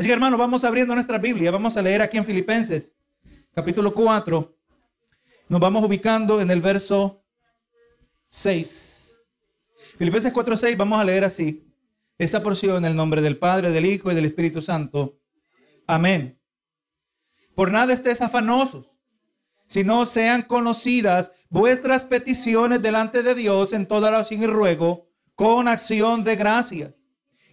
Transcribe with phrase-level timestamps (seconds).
[0.00, 2.94] Así que hermano, vamos abriendo nuestra Biblia, vamos a leer aquí en Filipenses,
[3.54, 4.56] capítulo 4.
[5.50, 7.22] Nos vamos ubicando en el verso
[8.30, 9.20] 6.
[9.98, 11.70] Filipenses 4, 6, vamos a leer así.
[12.16, 15.18] Esta porción en el nombre del Padre, del Hijo y del Espíritu Santo.
[15.86, 16.40] Amén.
[17.54, 18.98] Por nada estés afanosos,
[19.66, 26.24] sino sean conocidas vuestras peticiones delante de Dios en toda oración y ruego, con acción
[26.24, 26.99] de gracias.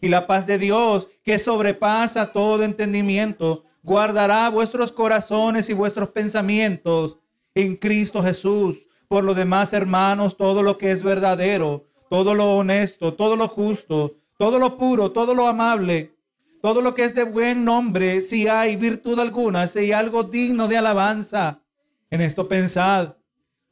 [0.01, 7.17] Y la paz de Dios, que sobrepasa todo entendimiento, guardará vuestros corazones y vuestros pensamientos
[7.55, 8.87] en Cristo Jesús.
[9.07, 14.15] Por lo demás, hermanos, todo lo que es verdadero, todo lo honesto, todo lo justo,
[14.37, 16.13] todo lo puro, todo lo amable,
[16.61, 20.67] todo lo que es de buen nombre, si hay virtud alguna, si hay algo digno
[20.67, 21.61] de alabanza,
[22.09, 23.15] en esto pensad,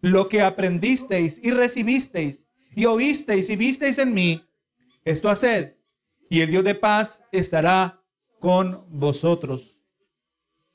[0.02, 4.41] lo que aprendisteis y recibisteis y oísteis y visteis en mí,
[5.04, 5.73] esto haced,
[6.29, 8.02] y el Dios de paz estará
[8.39, 9.79] con vosotros.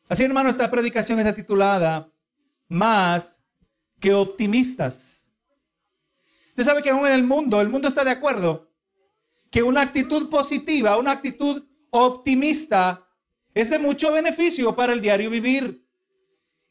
[0.08, 2.12] Así, hermano, esta predicación está titulada
[2.68, 3.40] Más
[4.00, 5.32] que optimistas.
[6.48, 8.70] Usted sabe que aún en el mundo, el mundo está de acuerdo
[9.50, 13.08] que una actitud positiva, una actitud optimista
[13.54, 15.86] es de mucho beneficio para el diario vivir.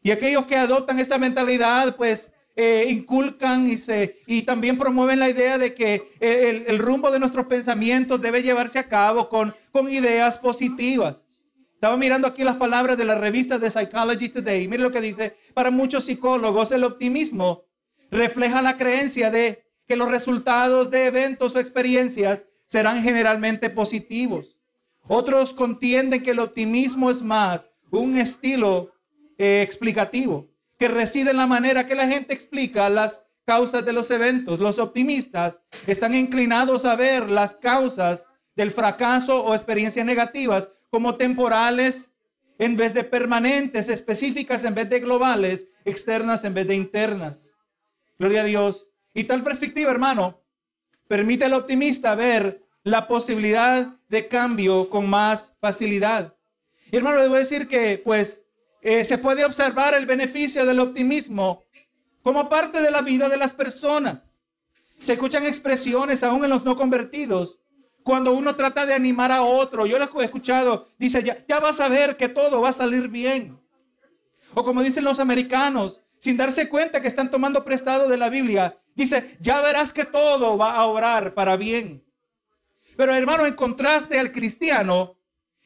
[0.01, 5.29] Y aquellos que adoptan esta mentalidad, pues eh, inculcan y, se, y también promueven la
[5.29, 9.89] idea de que eh, el, rumbo de nuestros pensamientos debe llevarse a cabo con, con
[9.89, 11.25] ideas positivas.
[11.73, 14.67] Estaba mirando aquí las palabras de la revista de Psychology Today.
[14.67, 15.37] Mire lo que dice.
[15.53, 17.63] Para muchos psicólogos, el optimismo
[18.11, 24.57] refleja la creencia de que los resultados de eventos o experiencias serán generalmente positivos.
[25.07, 28.91] Otros contienden que el optimismo es más un estilo
[29.37, 30.48] eh, explicativo
[30.79, 34.59] que reside en la manera que la gente explica las causas de los eventos.
[34.59, 42.11] Los optimistas están inclinados a ver las causas del fracaso o experiencias negativas como temporales
[42.57, 47.57] en vez de permanentes, específicas en vez de globales, externas en vez de internas.
[48.17, 48.87] Gloria a Dios.
[49.13, 50.41] Y tal perspectiva, hermano,
[51.07, 56.35] permite al optimista ver la posibilidad de cambio con más facilidad.
[56.91, 58.45] Y hermano, debo decir que pues
[58.81, 61.63] eh, se puede observar el beneficio del optimismo
[62.21, 64.41] como parte de la vida de las personas.
[64.99, 67.59] Se escuchan expresiones aún en los no convertidos
[68.03, 69.85] cuando uno trata de animar a otro.
[69.85, 73.07] Yo lo he escuchado, dice, ya, ya vas a ver que todo va a salir
[73.07, 73.59] bien.
[74.53, 78.77] O como dicen los americanos, sin darse cuenta que están tomando prestado de la Biblia,
[78.95, 82.03] dice, ya verás que todo va a obrar para bien.
[82.97, 85.18] Pero hermano, en contraste al cristiano,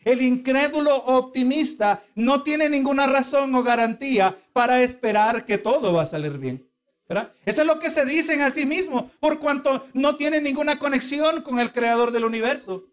[0.05, 6.07] el incrédulo optimista no tiene ninguna razón o garantía para esperar que todo va a
[6.07, 6.67] salir bien.
[7.45, 11.41] Eso es lo que se dicen a sí mismo, por cuanto no tienen ninguna conexión
[11.41, 12.85] con el creador del universo.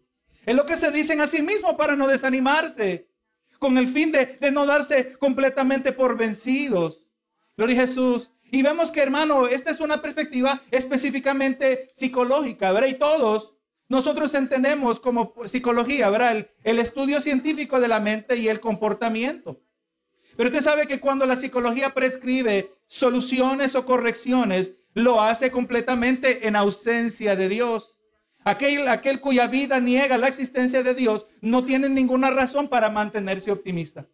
[0.45, 3.07] Es lo que se dicen a sí mismo para no desanimarse,
[3.59, 7.03] con el fin de, no darse completamente por vencidos.
[7.55, 8.31] Gloria a Jesús.
[8.51, 12.89] Y vemos que, hermano, esta es una perspectiva específicamente psicológica, ¿verdad?
[12.89, 13.53] Y todos
[13.91, 16.47] nosotros entendemos como psicología, ¿verdad?
[16.63, 19.59] El, estudio científico de la mente y el comportamiento.
[20.37, 26.55] Pero usted sabe que cuando la psicología prescribe soluciones o correcciones, lo hace completamente en
[26.55, 27.99] ausencia de Dios.
[28.45, 33.51] Aquel, aquel cuya vida niega la existencia de Dios no tiene ninguna razón para mantenerse
[33.51, 34.07] optimista.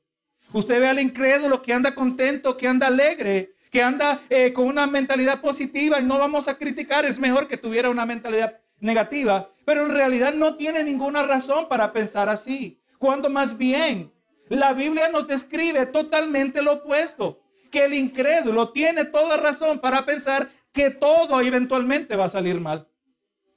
[0.54, 4.88] Usted ve al incrédulo que anda contento, que anda alegre, que anda eh, con una
[4.88, 9.86] mentalidad positiva y no vamos a criticar, es mejor que tuviera una mentalidad negativa, pero
[9.86, 12.80] en realidad no tiene ninguna razón para pensar así.
[12.98, 14.14] Cuando más bien
[14.48, 20.48] la Biblia nos describe totalmente lo opuesto, que el incrédulo tiene toda razón para pensar
[20.72, 22.88] que todo eventualmente va a salir mal.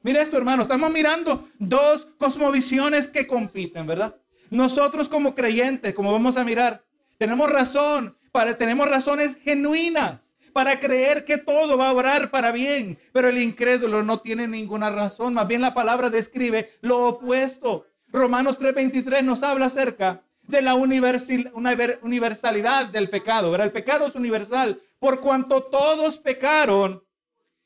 [0.03, 4.17] Mira esto, hermano, estamos mirando dos cosmovisiones que compiten, ¿verdad?
[4.51, 6.83] Nosotros como creyentes, como vamos a mirar,
[7.19, 12.99] tenemos razón, para, tenemos razones genuinas para creer que todo va a obrar para bien.
[13.13, 15.35] Pero el incrédulo no tiene ninguna razón.
[15.35, 17.87] Más bien la palabra describe lo opuesto.
[18.09, 23.51] Romanos 3:23 nos habla acerca de la universalidad del pecado.
[23.51, 23.67] ¿verdad?
[23.67, 27.03] El pecado es universal por cuanto todos pecaron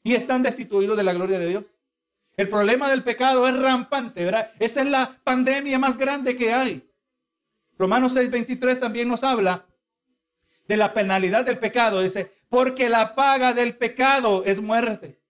[0.02, 1.64] y están destituidos de la gloria de Dios.
[2.36, 4.52] El problema del pecado es rampante, ¿verdad?
[4.58, 6.88] Esa es la pandemia más grande que hay.
[7.78, 9.66] Romanos 6:23 también nos habla
[10.66, 12.02] de la penalidad del pecado.
[12.02, 15.20] Dice, porque la paga del pecado es muerte.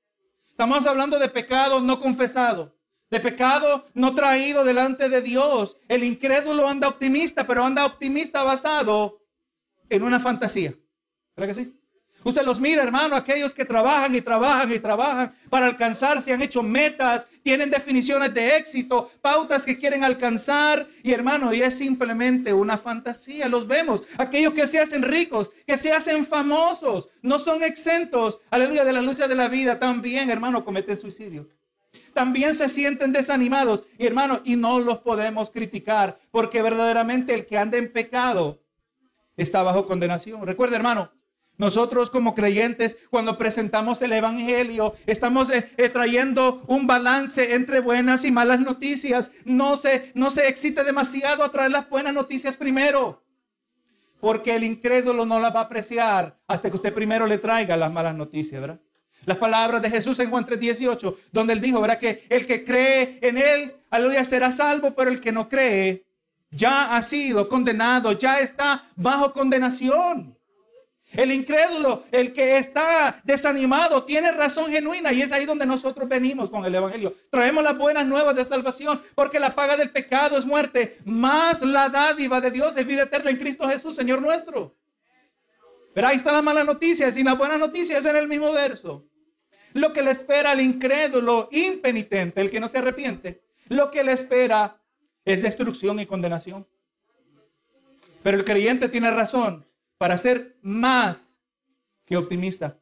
[0.51, 2.77] Estamos hablando de pecado no confesado,
[3.11, 5.79] de pecado no traído delante de Dios.
[5.89, 9.23] El incrédulo anda optimista, pero anda optimista basado
[9.89, 10.75] en una fantasía.
[11.35, 11.81] ¿Verdad que sí?
[12.25, 16.63] Usted los mira, hermano, aquellos que trabajan y trabajan y trabajan para alcanzarse, han hecho
[16.63, 20.87] metas, tienen definiciones de éxito, pautas que quieren alcanzar.
[21.03, 23.47] Y hermano, y es simplemente una fantasía.
[23.47, 24.03] Los vemos.
[24.17, 29.03] Aquellos que se hacen ricos, que se hacen famosos, no son exentos, aleluya, de la
[29.03, 29.79] lucha de la vida.
[29.79, 31.47] También, hermano, cometen suicidio.
[32.15, 33.83] También se sienten desanimados.
[33.99, 38.63] Y hermano, y no los podemos criticar, porque verdaderamente el que anda en pecado
[39.37, 40.47] está bajo condenación.
[40.47, 41.11] Recuerda, hermano,
[41.57, 48.25] nosotros como creyentes, cuando presentamos el Evangelio, estamos eh, eh, trayendo un balance entre buenas
[48.25, 49.31] y malas noticias.
[49.45, 53.23] No se, no se excite demasiado a traer las buenas noticias primero.
[54.21, 57.93] Porque el incrédulo no las va a apreciar hasta que usted primero le traiga las
[57.93, 58.81] malas noticias, ¿verdad?
[59.27, 61.99] Las palabras de Jesús en Juan 3:18, donde él dijo, ¿verdad?
[61.99, 66.05] Que el que cree en él, aleluya, será salvo, pero el que no cree
[66.51, 70.34] ya ha sido condenado, ya está bajo condenación.
[71.17, 76.51] El incrédulo, el que está desanimado, tiene razón genuina y es ahí donde nosotros venimos
[76.51, 77.15] con el Evangelio.
[77.31, 81.89] Traemos las buenas nuevas de salvación porque la paga del pecado es muerte, más la
[81.89, 84.75] dádiva de Dios es vida eterna en Cristo Jesús, Señor nuestro.
[85.95, 89.07] Pero ahí están las malas noticias y las buenas noticias en el mismo verso.
[89.73, 94.13] Lo que le espera al incrédulo impenitente, el que no se arrepiente, lo que le
[94.13, 94.81] espera
[95.25, 96.67] es destrucción y condenación.
[98.25, 99.65] Pero el creyente tiene razón
[100.05, 101.35] para ser más
[102.05, 102.79] que optimista.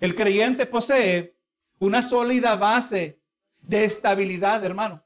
[0.00, 1.36] El creyente posee
[1.80, 3.20] una sólida base
[3.60, 5.04] de estabilidad, hermano,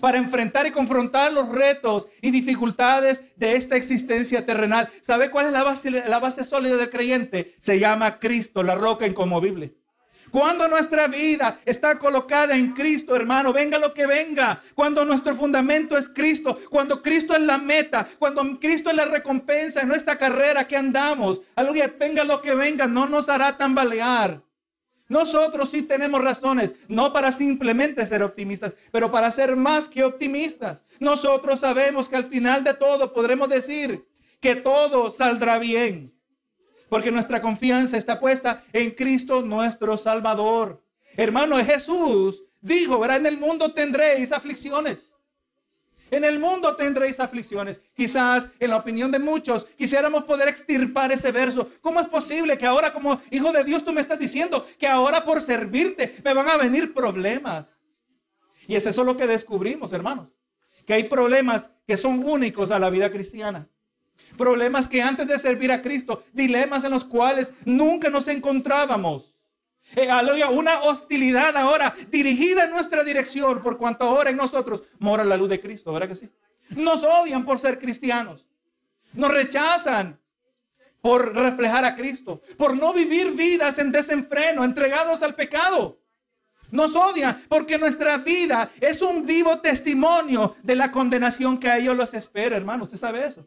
[0.00, 4.90] para enfrentar y confrontar los retos y dificultades de esta existencia terrenal.
[5.06, 7.54] ¿Sabe cuál es la base, la base sólida del creyente?
[7.58, 9.76] Se llama Cristo, la roca inconmovible.
[10.32, 14.62] Cuando nuestra vida está colocada en Cristo, hermano, venga lo que venga.
[14.74, 19.82] Cuando nuestro fundamento es Cristo, cuando Cristo es la meta, cuando Cristo es la recompensa
[19.82, 21.42] en nuestra carrera que andamos.
[21.54, 24.40] Aleluya, venga lo que venga, no nos hará tambalear.
[25.06, 30.82] Nosotros sí tenemos razones, no para simplemente ser optimistas, pero para ser más que optimistas.
[30.98, 34.06] Nosotros sabemos que al final de todo podremos decir
[34.40, 36.14] que todo saldrá bien
[36.92, 40.84] porque nuestra confianza está puesta en Cristo nuestro Salvador.
[41.16, 43.16] Hermano, Jesús dijo, ¿verdad?
[43.16, 45.14] En el mundo tendréis aflicciones.
[46.10, 47.80] En el mundo tendréis aflicciones.
[47.94, 51.70] Quizás, en la opinión de muchos, quisiéramos poder extirpar ese verso.
[51.80, 55.24] ¿Cómo es posible que ahora como hijo de Dios tú me estás diciendo que ahora
[55.24, 57.80] por servirte me van a venir problemas?
[58.68, 60.28] Y es eso lo que descubrimos, hermanos.
[60.86, 63.66] Que hay problemas que son únicos a la vida cristiana.
[64.36, 69.32] Problemas que antes de servir a Cristo, dilemas en los cuales nunca nos encontrábamos.
[69.94, 70.08] Eh,
[70.50, 75.50] una hostilidad ahora dirigida en nuestra dirección por cuanto ahora en nosotros mora la luz
[75.50, 76.30] de Cristo, ¿verdad que sí?
[76.70, 78.46] Nos odian por ser cristianos.
[79.12, 80.18] Nos rechazan
[81.02, 85.98] por reflejar a Cristo, por no vivir vidas en desenfreno, entregados al pecado.
[86.70, 91.96] Nos odian porque nuestra vida es un vivo testimonio de la condenación que a ellos
[91.96, 92.84] los espera, hermano.
[92.84, 93.46] ¿Usted sabe eso?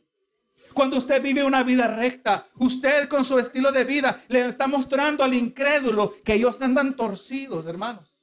[0.75, 5.24] Cuando usted vive una vida recta, usted con su estilo de vida le está mostrando
[5.24, 8.13] al incrédulo que ellos andan torcidos, hermanos.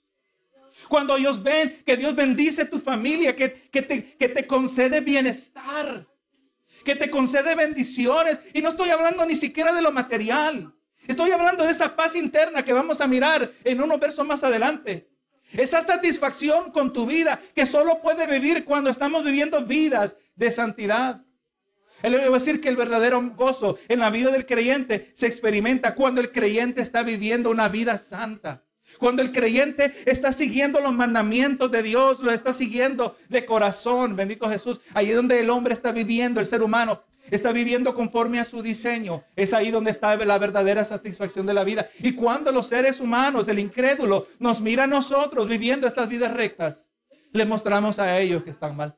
[0.86, 6.06] Cuando ellos ven que Dios bendice tu familia, que, te, que te concede bienestar,
[6.84, 8.38] que te concede bendiciones.
[8.52, 10.74] Y no estoy hablando ni siquiera de lo material.
[11.08, 15.08] Estoy hablando de esa paz interna que vamos a mirar en unos versos más adelante.
[15.54, 21.22] Esa satisfacción con tu vida que solo puede vivir cuando estamos viviendo vidas de santidad.
[22.02, 25.94] Él va a decir que el verdadero gozo en la vida del creyente se experimenta
[25.94, 28.64] cuando el creyente está viviendo una vida santa.
[28.98, 34.48] Cuando el creyente está siguiendo los mandamientos de Dios, lo está siguiendo de corazón, bendito
[34.48, 34.80] Jesús.
[34.94, 38.62] Ahí es donde el hombre está viviendo, el ser humano está viviendo conforme a su
[38.62, 39.24] diseño.
[39.36, 41.88] Es ahí donde está la verdadera satisfacción de la vida.
[42.00, 46.90] Y cuando los seres humanos, el incrédulo, nos mira a nosotros viviendo estas vidas rectas,
[47.32, 48.96] le mostramos a ellos que están mal.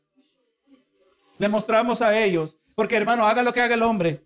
[1.39, 4.25] Le mostramos a ellos porque hermano, haga lo que haga el hombre.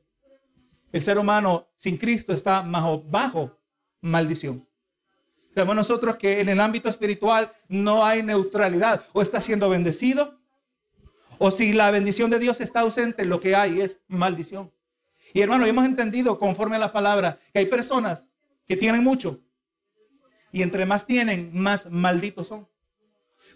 [0.93, 3.59] El ser humano sin Cristo está bajo, bajo
[4.01, 4.67] maldición.
[5.55, 9.05] Sabemos nosotros que en el ámbito espiritual no hay neutralidad.
[9.13, 10.39] O está siendo bendecido,
[11.39, 14.73] o si la bendición de Dios está ausente, lo que hay es maldición.
[15.33, 18.27] Y hermano, hemos entendido conforme a la palabra que hay personas
[18.67, 19.41] que tienen mucho.
[20.53, 22.69] Y entre más tienen, más malditos son.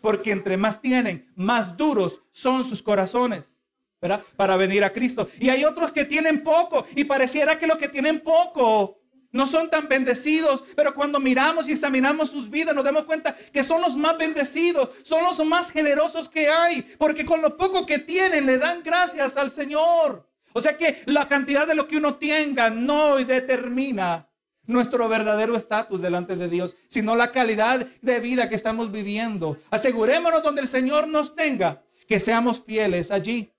[0.01, 3.62] Porque entre más tienen, más duros son sus corazones.
[4.37, 5.29] Para venir a Cristo.
[5.39, 8.99] Y hay otros que tienen poco y pareciera que los que tienen poco
[9.31, 13.63] no son tan bendecidos, pero cuando miramos y examinamos sus vidas nos damos cuenta que
[13.63, 17.99] son los más bendecidos, son los más generosos que hay, porque con lo poco que
[17.99, 20.29] tienen le dan gracias al Señor.
[20.53, 24.29] O sea que la cantidad de lo que uno tenga no determina
[24.67, 29.59] nuestro verdadero estatus delante de Dios, sino la calidad de vida que estamos viviendo.
[29.71, 33.53] Asegurémonos donde el Señor nos tenga, que seamos fieles allí.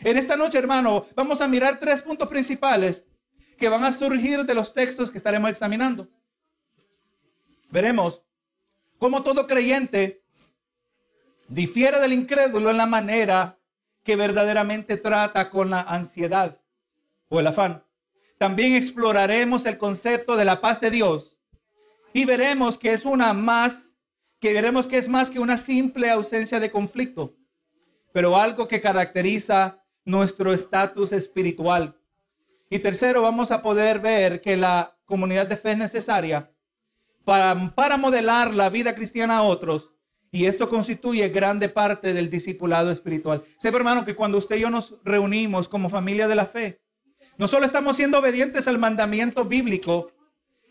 [0.00, 3.04] En esta noche, hermano, vamos a mirar tres puntos principales
[3.56, 6.08] que van a surgir de los textos que estaremos examinando.
[7.70, 8.22] Veremos
[8.98, 10.22] cómo todo creyente
[11.48, 13.58] difiere del incrédulo en la manera
[14.02, 16.60] que verdaderamente trata con la ansiedad
[17.28, 17.82] o el afán.
[18.38, 21.38] También exploraremos el concepto de la paz de Dios
[22.12, 23.94] y veremos que es una más,
[24.38, 27.34] que veremos que es más que una simple ausencia de conflicto,
[28.12, 31.94] pero algo que caracteriza nuestro estatus espiritual.
[32.70, 36.50] Y tercero, vamos a poder ver que la comunidad de fe es necesaria
[37.24, 39.92] para, para modelar la vida cristiana a otros.
[40.32, 43.42] Y esto constituye grande parte del discipulado espiritual.
[43.58, 46.80] Sepa, hermano, que cuando usted y yo nos reunimos como familia de la fe,
[47.38, 50.12] no solo estamos siendo obedientes al mandamiento bíblico,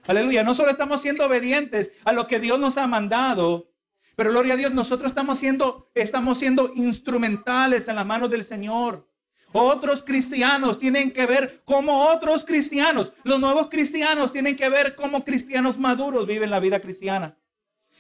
[0.08, 3.72] aleluya, no solo estamos siendo obedientes a lo que Dios nos ha mandado,
[4.15, 9.05] pero gloria a Dios, nosotros estamos siendo, estamos siendo instrumentales en la mano del Señor.
[9.58, 13.14] Otros cristianos tienen que ver como otros cristianos.
[13.24, 17.38] Los nuevos cristianos tienen que ver como cristianos maduros viven la vida cristiana.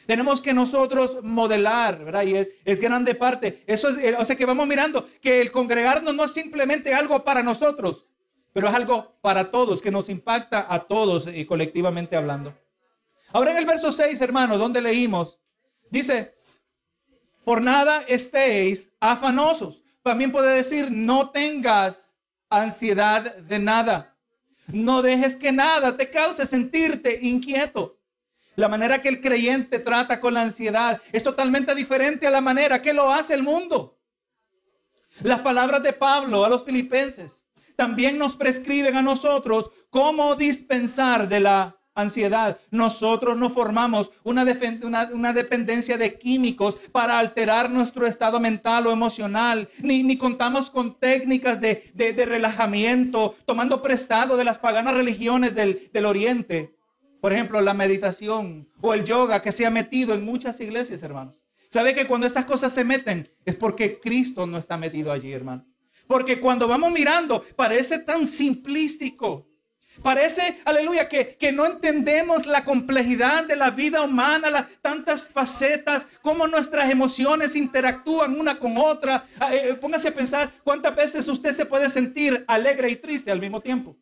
[0.05, 2.23] Tenemos que nosotros modelar, ¿verdad?
[2.23, 3.63] Y es, grande parte.
[3.67, 7.41] Eso es, o sea que vamos mirando que el congregarnos no es simplemente algo para
[7.41, 8.05] nosotros,
[8.51, 12.53] pero es algo para todos, que nos impacta a todos y colectivamente hablando.
[13.31, 15.39] Ahora en el verso 6, hermano, donde leímos,
[15.89, 16.35] dice,
[17.45, 19.84] por nada estéis afanosos.
[20.05, 22.15] También puede decir, no tengas
[22.47, 24.15] ansiedad de nada.
[24.67, 27.99] No dejes que nada te cause sentirte inquieto.
[28.55, 32.83] La manera que el creyente trata con la ansiedad es totalmente diferente a la manera
[32.83, 33.99] que lo hace el mundo.
[35.23, 37.43] Las palabras de Pablo a los filipenses
[37.75, 42.59] también nos prescriben a nosotros cómo dispensar de la ansiedad.
[42.69, 50.17] Nosotros no formamos una, dependencia de químicos para alterar nuestro estado mental o emocional, ni,
[50.17, 51.91] contamos con técnicas de,
[52.25, 56.75] relajamiento, tomando prestado de las paganas religiones del, del Oriente.
[57.21, 61.39] Por ejemplo, la meditación o el yoga que se ha metido en muchas iglesias, hermanos.
[61.69, 65.65] ¿Sabe que cuando esas cosas se meten es porque Cristo no está metido allí, hermano?
[66.07, 69.49] Porque cuando vamos mirando parece tan simplístico.
[70.01, 76.07] Parece, aleluya, que, que, no entendemos la complejidad de la vida humana, las tantas facetas,
[76.21, 79.25] cómo nuestras emociones interactúan una con otra.
[79.39, 83.39] Ah, eh, póngase a pensar cuántas veces usted se puede sentir alegre y triste al
[83.39, 83.95] mismo tiempo.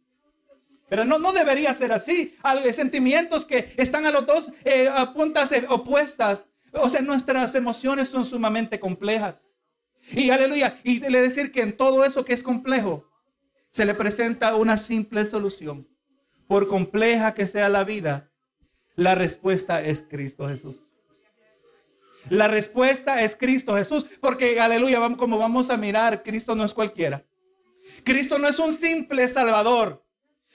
[0.90, 2.36] Pero no, no debería ser así.
[2.44, 6.48] Hay sentimientos que están a los dos eh, puntas eh, opuestas.
[6.72, 9.56] O sea, nuestras emociones son sumamente complejas.
[10.12, 10.78] Y aleluya.
[10.84, 13.10] Y le decir que en todo eso que es complejo,
[13.74, 15.88] se le presenta una simple solución.
[16.48, 18.30] Por compleja que sea la vida,
[18.96, 20.92] la respuesta es Cristo Jesús.
[22.30, 27.26] La respuesta es Cristo Jesús, porque aleluya, como vamos a mirar, Cristo no es cualquiera.
[28.04, 30.06] Cristo no es un simple salvador.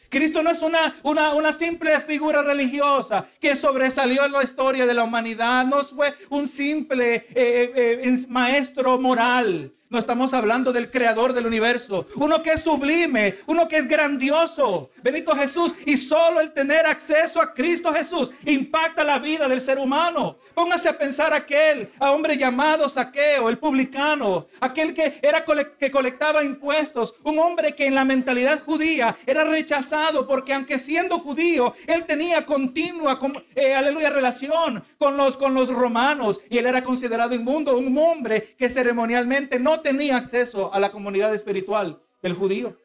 [0.08, 4.94] Cristo no es una, una, una, simple figura religiosa que sobresalió en la historia de
[4.94, 5.66] la humanidad.
[5.66, 9.74] No fue un simple eh, eh, eh, maestro moral.
[9.90, 14.90] No estamos hablando del creador del universo, uno que es sublime, uno que es grandioso,
[15.02, 15.74] Benito Jesús.
[15.86, 20.36] Y solo el tener acceso a Cristo Jesús impacta la vida del ser humano.
[20.52, 25.42] Póngase a pensar aquel a hombre llamado Saqueo, el publicano, aquel que era
[25.78, 31.18] que colectaba impuestos, un hombre que en la mentalidad judía era rechazado porque aunque siendo
[31.20, 33.18] judío, él tenía continua,
[33.54, 38.54] eh, aleluya, relación con los, con los romanos y él era considerado inmundo, un hombre
[38.58, 42.76] que ceremonialmente no tenía acceso a la comunidad espiritual del judío.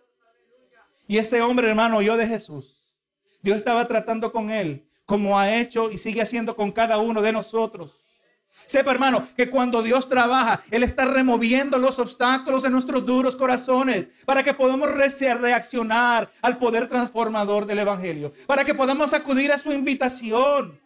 [1.07, 2.77] Y este hombre, hermano, yo de Jesús.
[3.41, 7.33] Dios estaba tratando con él como ha hecho y sigue haciendo con cada uno de
[7.33, 7.99] nosotros.
[8.65, 14.09] Sepa, hermano, que cuando Dios trabaja, Él está removiendo los obstáculos en nuestros duros corazones
[14.25, 19.71] para que podamos reaccionar al poder transformador del Evangelio, para que podamos acudir a su
[19.73, 20.79] invitación.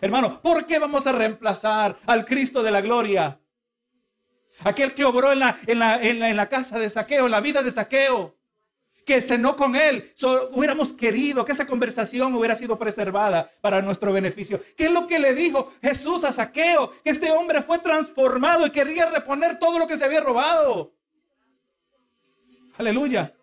[0.00, 3.40] Hermano, ¿por qué vamos a reemplazar al Cristo de la gloria
[4.64, 7.62] Aquel que obró en la, en la, en la, casa de saqueo, en la vida
[7.62, 8.36] de saqueo,
[9.08, 10.12] que cenó con él.
[10.52, 14.60] hubiéramos querido que esa conversación hubiera sido preservada para nuestro beneficio.
[14.76, 16.92] ¿Qué es lo que le dijo Jesús a saqueo?
[17.02, 20.92] Que este hombre fue transformado y quería reponer todo lo que se había robado.
[22.76, 23.34] Aleluya.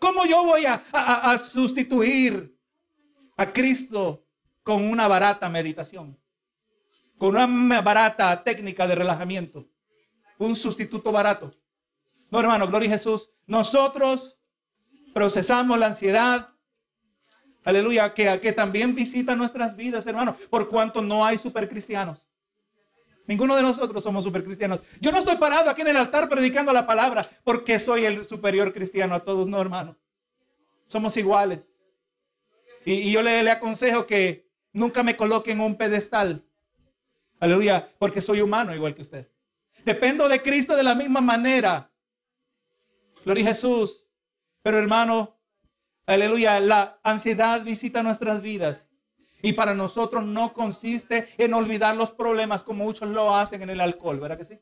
[0.00, 2.58] ¿Cómo yo voy a, a sustituir
[3.36, 4.26] a Cristo
[4.62, 6.18] con una barata meditación?
[7.16, 9.68] Con una barata técnica de relajamiento
[10.38, 11.52] un sustituto barato.
[12.30, 13.30] No, hermano, gloria a Jesús.
[13.46, 14.38] Nosotros
[15.14, 16.50] procesamos la ansiedad.
[17.64, 22.28] Aleluya, que, también visita nuestras vidas, hermano, por cuanto no hay supercristianos.
[23.26, 24.80] Ninguno de nosotros somos supercristianos.
[25.00, 28.72] Yo no estoy parado aquí en el altar predicando la palabra porque soy el superior
[28.72, 29.96] cristiano a todos, no, hermano.
[30.86, 31.68] Somos iguales.
[32.84, 36.44] Y, yo le, le aconsejo que nunca me coloque en un pedestal.
[37.40, 39.28] Aleluya, porque soy humano igual que usted.
[39.86, 41.92] Dependo de Cristo de la misma manera.
[43.24, 44.08] Gloria a Jesús.
[44.60, 45.38] Pero hermano,
[46.06, 48.88] aleluya, la ansiedad visita nuestras vidas.
[49.42, 53.80] Y para nosotros no consiste en olvidar los problemas como muchos lo hacen en el
[53.80, 54.58] alcohol, ¿verdad que sí?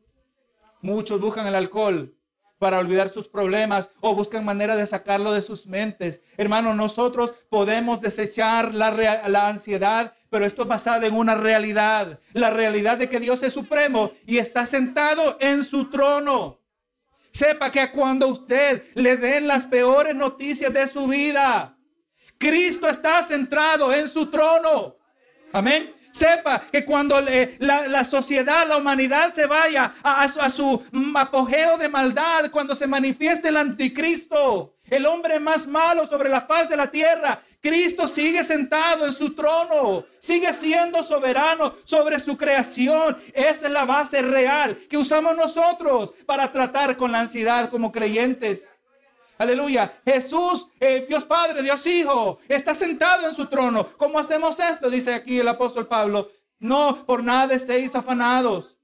[0.82, 2.14] Muchos buscan el alcohol
[2.58, 6.20] para olvidar sus problemas o buscan manera de sacarlo de sus mentes.
[6.36, 8.90] Hermano, nosotros podemos desechar la,
[9.28, 13.52] la ansiedad, pero esto es basado en una realidad, la realidad de que Dios es
[13.52, 16.58] supremo y está sentado en su trono.
[17.30, 21.78] Sepa que cuando usted le den las peores noticias de su vida,
[22.36, 24.96] Cristo está centrado en su trono.
[25.52, 25.94] Amén.
[26.10, 30.82] Sepa que cuando la, sociedad, la humanidad se vaya a, su
[31.14, 36.68] apogeo de maldad, cuando se manifieste el anticristo, el hombre más malo sobre la faz
[36.68, 43.16] de la tierra, Cristo sigue sentado en su trono, sigue siendo soberano sobre su creación.
[43.32, 48.78] Esa es la base real que usamos nosotros para tratar con la ansiedad como creyentes.
[49.38, 49.94] Aleluya.
[50.04, 53.88] Jesús, eh, Dios Padre, Dios Hijo, está sentado en su trono.
[53.96, 54.90] ¿Cómo hacemos esto?
[54.90, 56.30] Dice aquí el apóstol Pablo.
[56.58, 58.76] No por nada estéis afanados,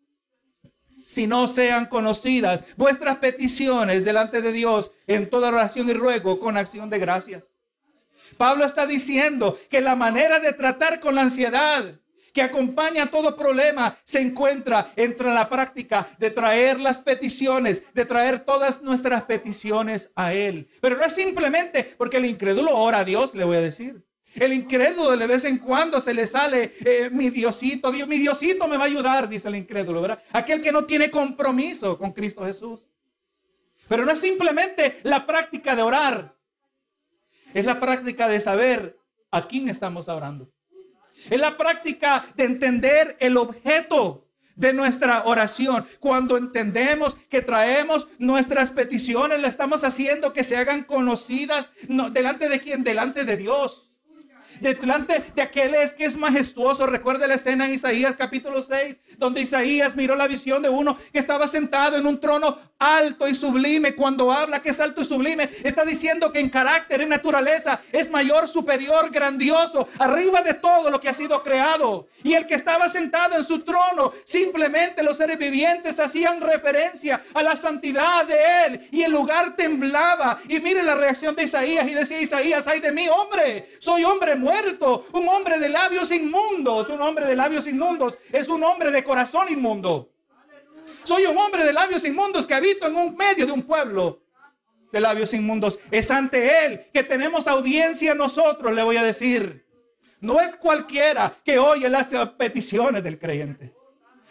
[1.05, 6.57] si no sean conocidas vuestras peticiones delante de Dios en toda oración y ruego con
[6.57, 7.60] acción de gracias.
[8.41, 12.01] Pablo está diciendo que la manera de tratar con la ansiedad
[12.33, 18.39] que acompaña todo problema se encuentra entre la práctica de traer las peticiones, de traer
[18.39, 20.71] todas nuestras peticiones a Él.
[20.81, 24.03] Pero no es simplemente porque el incrédulo ora a Dios, le voy a decir.
[24.35, 28.67] El incrédulo de vez en cuando se le sale, eh, mi Diosito, Dios, mi Diosito
[28.69, 30.23] me va a ayudar, dice el incrédulo, ¿verdad?
[30.33, 32.89] Aquel que no tiene compromiso con Cristo Jesús.
[33.87, 36.40] Pero no es simplemente la práctica de orar,
[37.55, 38.99] es la práctica de saber
[39.31, 40.51] a quién estamos orando.
[41.29, 45.87] Es la práctica de entender el objeto de nuestra oración.
[45.99, 51.71] Cuando entendemos que traemos nuestras peticiones, le estamos haciendo que se hagan conocidas
[52.13, 53.90] delante de quién, delante de Dios
[54.61, 56.87] delante de aquel es que es majestuoso.
[56.87, 61.19] Recuerda la escena en Isaías capítulo 6, donde Isaías miró la visión de uno que
[61.19, 63.95] estaba sentado en un trono alto y sublime.
[63.95, 68.11] Cuando habla que es alto y sublime, está diciendo que en carácter, en naturaleza, es
[68.11, 72.09] mayor, superior, grandioso, arriba de todo lo que ha sido creado.
[72.23, 77.43] Y el que estaba sentado en su trono, simplemente los seres vivientes hacían referencia a
[77.43, 78.89] la santidad de él.
[78.91, 80.39] Y el lugar temblaba.
[80.49, 81.89] Y mire la reacción de Isaías.
[81.89, 84.50] Y decía Isaías, ay de mí, hombre, soy hombre muerto
[85.13, 86.89] un hombre de labios inmundos.
[86.89, 90.11] Un hombre de labios inmundos es un hombre de corazón inmundo.
[91.05, 94.23] Soy un hombre de labios inmundos que habito en un medio de un pueblo
[94.93, 95.79] de labios inmundos.
[95.91, 99.67] Es ante Él que tenemos audiencia nosotros, le voy a decir.
[100.21, 103.73] No es cualquiera que oye las peticiones del creyente.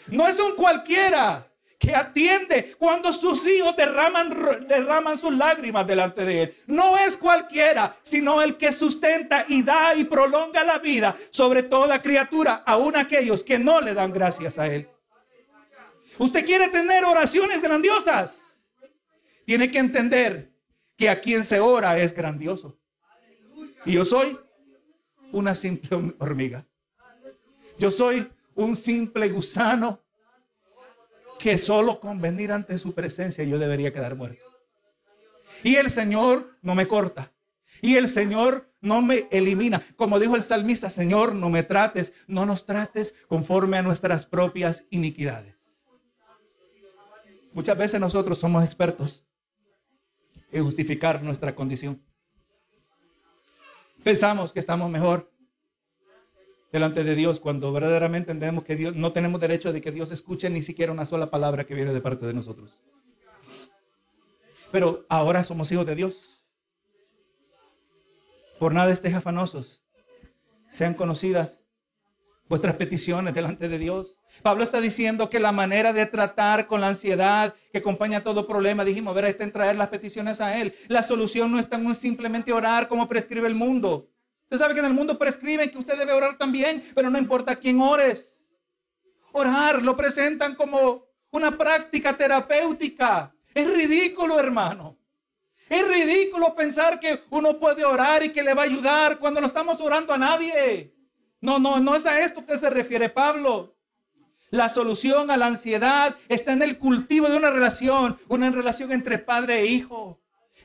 [0.07, 1.48] No es un cualquiera
[1.79, 6.55] que atiende cuando sus hijos derraman, derraman sus lágrimas delante de él.
[6.67, 12.01] No es cualquiera, sino el que sustenta y da y prolonga la vida sobre toda
[12.01, 14.89] criatura, aun aquellos que no le dan gracias a él.
[16.17, 18.61] Usted quiere tener oraciones grandiosas.
[19.45, 20.51] Tiene que entender
[20.97, 22.77] que a quien se ora es grandioso.
[23.85, 24.37] Y yo soy
[25.31, 26.65] una simple hormiga.
[27.77, 30.03] Yo soy un simple gusano
[31.39, 34.43] que solo con venir ante su presencia yo debería quedar muerto.
[35.63, 37.31] Y el Señor no me corta.
[37.81, 39.81] Y el Señor no me elimina.
[39.95, 44.83] Como dijo el salmista, Señor, no me trates, no nos trates conforme a nuestras propias
[44.89, 45.55] iniquidades.
[47.53, 49.25] Muchas veces nosotros somos expertos
[50.51, 52.01] en justificar nuestra condición.
[54.03, 55.31] Pensamos que estamos mejor
[56.71, 60.49] delante de Dios cuando verdaderamente entendemos que Dios no tenemos derecho de que Dios escuche
[60.49, 62.79] ni siquiera una sola palabra que viene de parte de nosotros.
[64.71, 66.45] Pero ahora somos hijos de Dios.
[68.59, 69.81] Por nada estéis afanosos.
[70.67, 71.63] Sean conocidas
[72.47, 74.17] vuestras peticiones delante de Dios.
[74.41, 78.83] Pablo está diciendo que la manera de tratar con la ansiedad que acompaña todo problema,
[78.83, 80.73] dijimos, ver, está en traer las peticiones a Él.
[80.87, 84.09] La solución no está en simplemente orar como prescribe el mundo.
[84.49, 87.55] Usted sabe que en el mundo prescriben que usted debe orar también, pero no importa
[87.55, 88.49] quién ores.
[89.31, 93.31] Orar lo presentan como una práctica terapéutica.
[93.53, 94.97] Es ridículo, hermano.
[95.69, 99.45] Es ridículo pensar que uno puede orar y que le va a ayudar cuando no
[99.45, 100.95] estamos orando a nadie.
[101.41, 103.75] No, no, no es a esto que se refiere Pablo.
[104.49, 109.19] La solución a la ansiedad está en el cultivo de una relación, una relación entre
[109.19, 110.18] padre e hijo.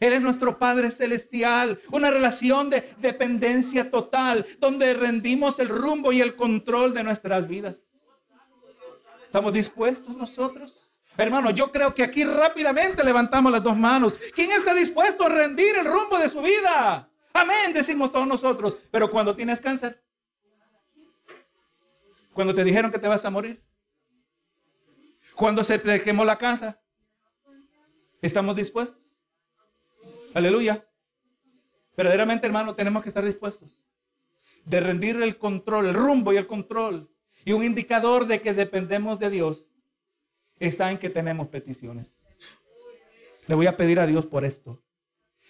[0.04, 6.20] Él es nuestro Padre Celestial, una relación de dependencia total, donde rendimos el rumbo y
[6.20, 7.86] el control de nuestras vidas.
[9.24, 10.90] ¿Estamos dispuestos nosotros?
[11.16, 14.14] Hermano, yo creo que aquí rápidamente levantamos las dos manos.
[14.34, 17.08] ¿Quién está dispuesto a rendir el rumbo de su vida?
[17.32, 18.76] Amén, decimos todos nosotros.
[18.90, 20.04] Pero cuando tienes cáncer,
[22.34, 23.64] cuando te dijeron que te vas a morir,
[25.34, 26.78] cuando se te quemó la casa,
[28.20, 29.13] ¿estamos dispuestos?
[30.34, 30.86] Aleluya.
[31.96, 33.74] Verdaderamente, hermano, tenemos que estar dispuestos
[34.64, 37.08] de rendir el control, el rumbo y el control.
[37.44, 39.68] Y un indicador de que dependemos de Dios
[40.58, 42.24] está en que tenemos peticiones.
[43.46, 44.82] Le voy a pedir a Dios por esto.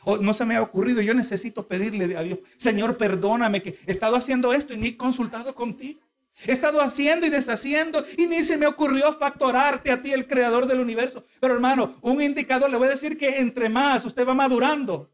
[0.05, 3.93] Oh, no se me ha ocurrido, yo necesito pedirle a Dios, Señor, perdóname que he
[3.93, 6.01] estado haciendo esto y ni he consultado contigo.
[6.47, 10.67] He estado haciendo y deshaciendo y ni se me ocurrió factorarte a ti, el creador
[10.67, 11.25] del universo.
[11.41, 15.11] Pero hermano, un indicador, le voy a decir que entre más usted va madurando.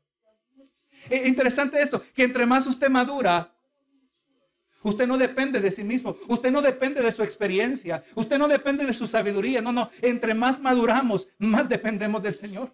[1.09, 3.53] Es interesante esto, que entre más usted madura,
[4.83, 6.17] Usted no depende de sí mismo.
[6.29, 8.03] Usted no depende de su experiencia.
[8.15, 9.61] Usted no depende de su sabiduría.
[9.61, 9.91] No, no.
[10.01, 12.73] Entre más maduramos, más dependemos del Señor.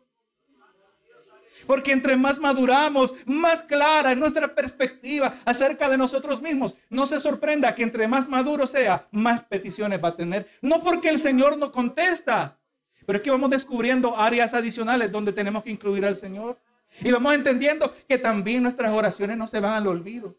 [1.67, 6.77] Porque entre más maduramos, más clara es nuestra perspectiva acerca de nosotros mismos.
[6.91, 10.49] No se sorprenda que entre más maduro sea, más peticiones va a tener.
[10.63, 12.59] No porque el Señor no contesta,
[13.05, 16.59] pero es que vamos descubriendo áreas adicionales donde tenemos que incluir al Señor.
[17.01, 20.37] Y vamos entendiendo que también nuestras oraciones no se van al olvido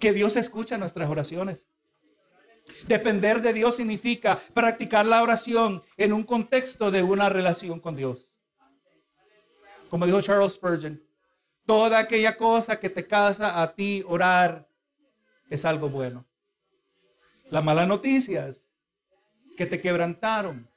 [0.00, 1.66] que Dios escucha nuestras oraciones.
[2.88, 8.29] Depender de Dios significa practicar la oración en un contexto de una relación con Dios.
[9.90, 11.02] Como dijo Charles Spurgeon,
[11.66, 14.68] toda aquella cosa que te causa a ti orar
[15.50, 16.24] es algo bueno.
[17.50, 18.68] Las malas noticias
[19.56, 20.69] que te quebrantaron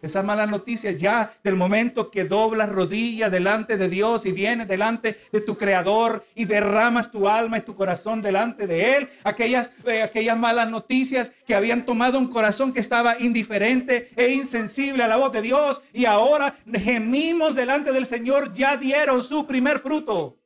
[0.00, 5.18] esa mala noticia ya del momento que doblas rodilla delante de Dios y vienes delante
[5.32, 9.08] de tu Creador y derramas tu alma y tu corazón delante de Él.
[9.24, 15.02] Aquellas, eh, aquellas malas noticias que habían tomado un corazón que estaba indiferente e insensible
[15.02, 19.80] a la voz de Dios y ahora gemimos delante del Señor, ya dieron su primer
[19.80, 20.36] fruto.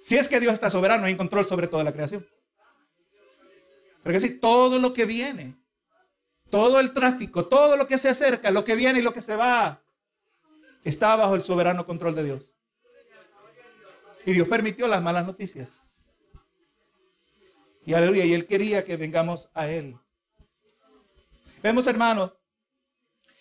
[0.00, 2.26] Si es que Dios está soberano y en control sobre toda la creación.
[4.02, 5.61] Porque si todo lo que viene
[6.52, 9.36] todo el tráfico, todo lo que se acerca, lo que viene y lo que se
[9.36, 9.82] va,
[10.84, 12.54] está bajo el soberano control de Dios.
[14.26, 15.80] Y Dios permitió las malas noticias.
[17.86, 19.96] Y aleluya, y Él quería que vengamos a Él.
[21.62, 22.34] Vemos, hermanos,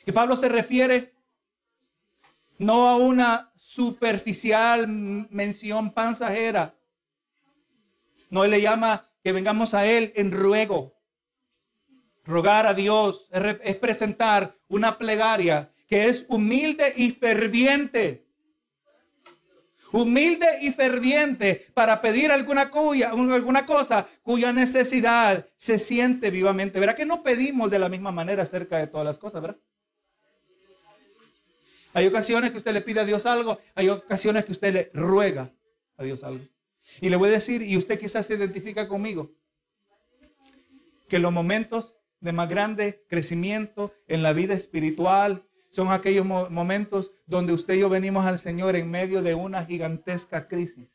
[0.06, 1.14] que Pablo se refiere
[2.60, 6.76] no a una superficial mención pasajera.
[8.30, 11.01] No, le llama que vengamos a Él en ruego
[12.26, 13.28] rogar a Dios,
[13.64, 18.26] es presentar una plegaria que es humilde y ferviente.
[19.92, 26.80] Humilde y ferviente para pedir alguna, cuya, alguna cosa cuya necesidad se siente vivamente.
[26.80, 29.60] Verá que no pedimos de la misma manera acerca de todas las cosas, ¿verdad?
[31.94, 35.52] Hay ocasiones que usted le pide a Dios algo, hay ocasiones que usted le ruega
[35.98, 36.46] a Dios algo.
[37.02, 39.34] Y le voy a decir, y usted quizás se identifica conmigo,
[41.10, 45.44] que los momentos de más grande crecimiento en la vida espiritual.
[45.70, 50.48] Son aquellos momentos donde usted y yo venimos al Señor en medio de una gigantesca
[50.48, 50.90] crisis.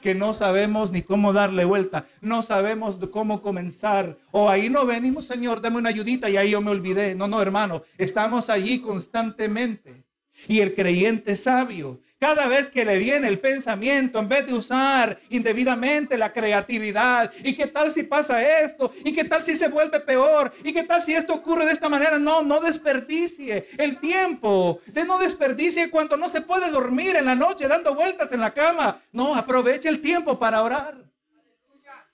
[0.00, 4.16] Que no sabemos ni cómo darle vuelta, no sabemos cómo comenzar.
[4.30, 7.14] O ahí no venimos, Señor, dame una ayudita y ahí yo me olvidé.
[7.14, 10.04] No, no, hermano, estamos allí constantemente.
[10.48, 15.18] Y el creyente sabio cada vez que le viene el pensamiento, en vez de usar
[15.30, 18.92] indebidamente la creatividad, ¿y qué tal si pasa esto?
[19.02, 20.52] ¿Y qué tal si se vuelve peor?
[20.62, 22.18] ¿Y qué tal si esto ocurre de esta manera?
[22.18, 27.34] No, no desperdicie el tiempo, de no desperdicie cuando no se puede dormir en la
[27.34, 29.00] noche dando vueltas en la cama.
[29.12, 31.02] No, aproveche el tiempo para orar.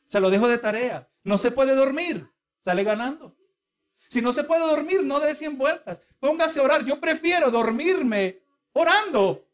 [0.06, 1.08] Se lo dejo de tarea.
[1.24, 2.30] No se puede dormir,
[2.64, 3.34] sale ganando.
[4.08, 6.00] Si no se puede dormir, no dé 100 vueltas.
[6.20, 6.84] Póngase a orar.
[6.84, 8.38] Yo prefiero dormirme
[8.72, 9.45] orando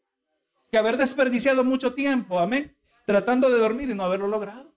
[0.73, 4.73] que haber desperdiciado mucho tiempo, amén, tratando de dormir y no haberlo logrado.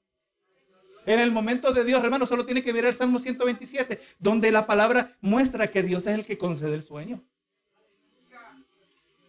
[1.07, 4.67] En el momento de Dios, hermano, solo tiene que ver el Salmo 127, donde la
[4.67, 7.25] palabra muestra que Dios es el que concede el sueño.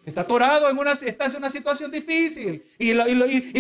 [0.04, 2.94] Está atorado en una, está en una situación difícil y,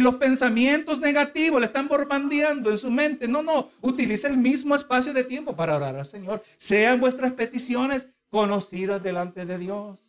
[0.01, 3.25] los pensamientos negativos le están bombardeando en su mente.
[3.25, 6.43] No, no, utilice el mismo espacio de tiempo para orar al Señor.
[6.57, 10.06] Sean vuestras peticiones conocidas delante de Dios.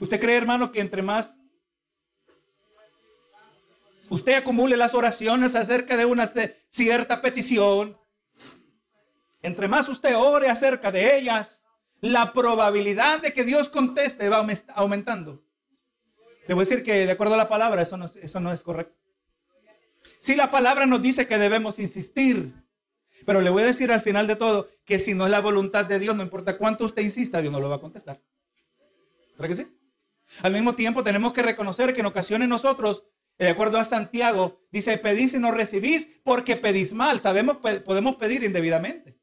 [0.00, 1.36] ¿Usted cree, hermano, que entre más
[4.08, 6.26] usted acumule las oraciones acerca de una
[6.70, 7.96] cierta petición,
[9.42, 11.64] entre más usted ore acerca de ellas,
[12.00, 15.44] la probabilidad de que Dios conteste va aumentando.
[16.48, 18.94] A decir que de acuerdo a la palabra, eso no, eso no es correcto.
[20.20, 22.52] Si la palabra nos dice que debemos insistir,
[23.24, 25.84] pero le voy a decir al final de todo que si no es la voluntad
[25.84, 28.20] de Dios, no importa cuánto usted insista, Dios no lo va a contestar.
[29.38, 29.76] ¿Verdad que sí?
[30.42, 33.04] Al mismo tiempo tenemos que reconocer que en ocasiones nosotros,
[33.38, 37.20] de acuerdo a Santiago, dice, pedís y no recibís porque pedís mal.
[37.20, 39.18] Sabemos, podemos pedir indebidamente.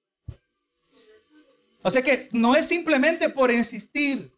[1.83, 4.37] O sea que no es simplemente por insistir.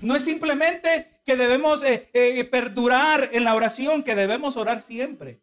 [0.00, 5.42] No es simplemente que debemos eh, eh, perdurar en la oración, que debemos orar siempre.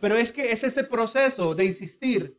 [0.00, 2.38] Pero es que es ese proceso de insistir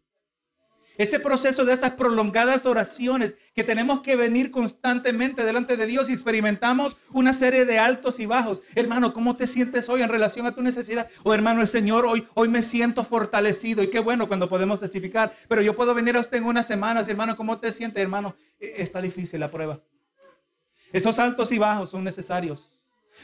[0.98, 6.14] ese proceso de esas prolongadas oraciones que tenemos que venir constantemente delante de Dios y
[6.14, 8.64] experimentamos una serie de altos y bajos.
[8.76, 11.08] Hermano, ¿cómo te sientes hoy en relación a tu necesidad?
[11.24, 15.34] O hermano, el Señor, hoy, hoy me siento fortalecido y qué bueno cuando podemos testificar.
[15.48, 18.36] Pero yo puedo venir a usted en unas semanas, hermano, ¿cómo te sientes, hermano?
[18.60, 19.82] E, está difícil la prueba.
[20.94, 22.75] Esos altos y bajos son necesarios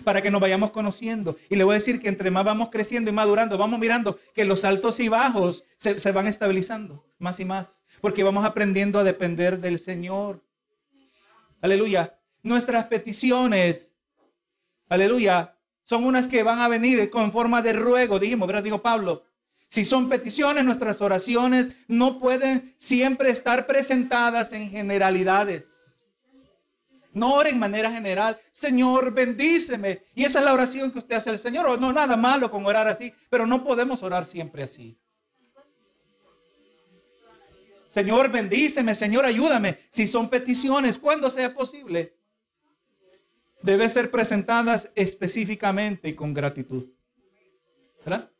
[0.04, 1.38] para que nos vayamos conociendo.
[1.50, 4.46] Y le voy a decir que entre más vamos creciendo y madurando, vamos mirando que
[4.46, 9.60] los altos y bajos se, van estabilizando más y más, porque vamos aprendiendo a depender
[9.60, 10.44] del Señor.
[11.62, 12.18] Aleluya.
[12.44, 13.94] Nuestras peticiones,
[14.90, 18.64] aleluya, son unas que van a venir con forma de ruego, dijimos, ¿verdad?
[18.64, 19.24] Dijo Pablo.
[19.68, 25.81] Si son peticiones, nuestras oraciones no pueden siempre estar presentadas en generalidades.
[27.14, 28.40] No ore en manera general.
[28.52, 30.04] Señor, bendíceme.
[30.16, 31.80] Y esa es la oración que usted hace al Señor.
[31.80, 34.98] No, nada malo con orar así, pero no podemos orar siempre así.
[37.90, 38.96] Señor, bendíceme.
[38.96, 39.80] Señor, ayúdame.
[39.90, 42.16] Si son peticiones, cuando sea posible,
[43.62, 46.86] debe ser presentadas específicamente y con gratitud.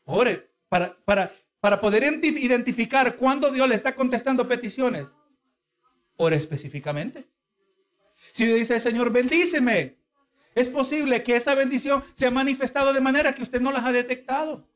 [0.04, 5.14] Ore para, para, para poder identificar cuándo Dios le está contestando peticiones.
[6.16, 7.26] Ore específicamente.
[8.32, 9.98] Si dice, Señor, bendíceme,
[10.54, 13.92] es posible que esa bendición se ha manifestado de manera que usted no las ha
[13.92, 14.66] detectado.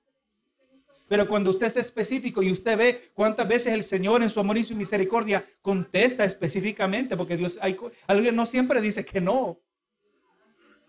[1.09, 4.59] Pero cuando usted es específico y usted ve cuántas veces el Señor en su amor
[4.59, 9.59] y su misericordia contesta específicamente, porque Dios hay, alguien no siempre dice que no.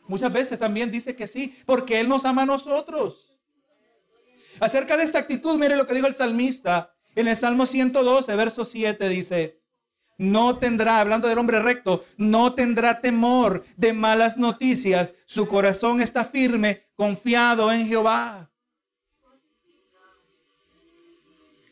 [0.06, 3.40] Muchas veces también dice que sí, porque Él nos ama a nosotros.
[4.60, 8.66] Acerca de esta actitud, mire lo que dijo el salmista en el Salmo 112, verso
[8.66, 9.62] 7, dice,
[10.18, 15.14] no tendrá, hablando del hombre recto, no tendrá temor de malas noticias.
[15.26, 18.50] Su corazón está firme, confiado en Jehová.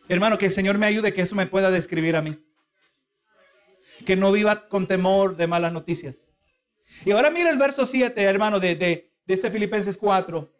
[0.08, 2.38] Hermano, que el Señor me ayude que eso me pueda describir a mí.
[4.06, 6.32] Que no viva con temor de malas noticias.
[7.04, 10.54] Y ahora mira el verso 7, hermano, de, de, de este Filipenses 4.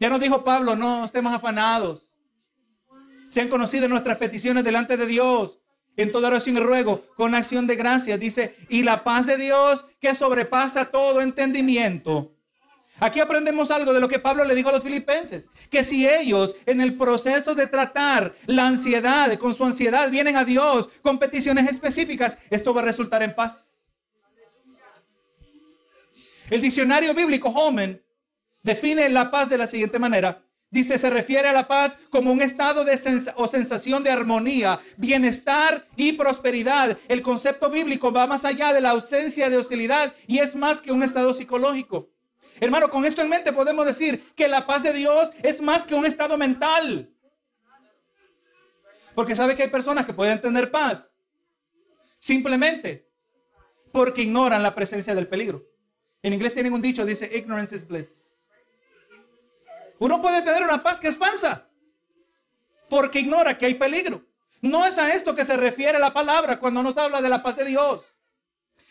[0.00, 2.08] Ya nos dijo Pablo, no estemos afanados.
[3.28, 5.57] Sean conocidas nuestras peticiones delante de Dios
[5.98, 9.84] en toda oración y ruego, con acción de gracias, dice, y la paz de Dios
[10.00, 12.32] que sobrepasa todo entendimiento.
[13.00, 16.54] Aquí aprendemos algo de lo que Pablo le dijo a los filipenses, que si ellos
[16.66, 21.68] en el proceso de tratar la ansiedad, con su ansiedad, vienen a Dios con peticiones
[21.68, 23.76] específicas, esto va a resultar en paz.
[26.48, 28.02] El diccionario bíblico Homen
[28.62, 30.42] define la paz de la siguiente manera.
[30.70, 32.98] Dice, se refiere a la paz como un estado de
[33.36, 36.98] o sensación de armonía, bienestar y prosperidad.
[37.08, 40.92] El concepto bíblico va más allá de la ausencia de hostilidad y es más que
[40.92, 42.10] un estado psicológico.
[42.60, 45.94] Hermano, con esto en mente podemos decir que la paz de Dios es más que
[45.94, 47.10] un estado mental.
[49.14, 51.14] Porque sabe que hay personas que pueden tener paz
[52.18, 53.08] simplemente
[53.90, 55.64] porque ignoran la presencia del peligro.
[56.22, 58.27] En inglés tienen un dicho, dice, ignorance is bliss.
[59.98, 61.68] Uno puede tener una paz que es falsa
[62.88, 64.24] porque ignora que hay peligro.
[64.60, 67.56] No es a esto que se refiere la palabra cuando nos habla de la paz
[67.56, 68.02] de Dios.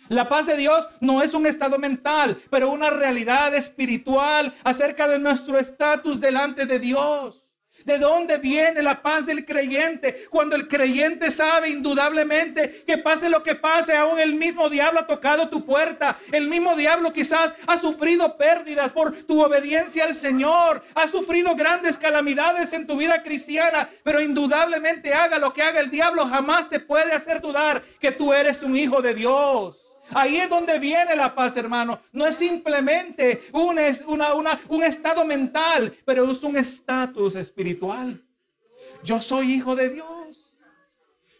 [0.09, 5.19] La paz de Dios no es un estado mental, pero una realidad espiritual acerca de
[5.19, 7.46] nuestro estatus delante de Dios.
[7.87, 10.25] ¿De dónde viene la paz del creyente?
[10.29, 15.07] Cuando el creyente sabe indudablemente que pase lo que pase, aún el mismo diablo ha
[15.07, 16.17] tocado tu puerta.
[16.33, 20.83] El mismo diablo quizás ha sufrido pérdidas por tu obediencia al Señor.
[20.95, 23.87] Ha sufrido grandes calamidades en tu vida cristiana.
[24.03, 28.33] Pero indudablemente haga lo que haga el diablo, jamás te puede hacer dudar que tú
[28.33, 29.86] eres un hijo de Dios.
[30.11, 31.99] Ahí es donde viene la paz, hermano.
[32.11, 33.79] No es simplemente un,
[34.69, 38.21] un estado mental, pero es un estatus espiritual.
[39.03, 40.53] Yo soy hijo de Dios.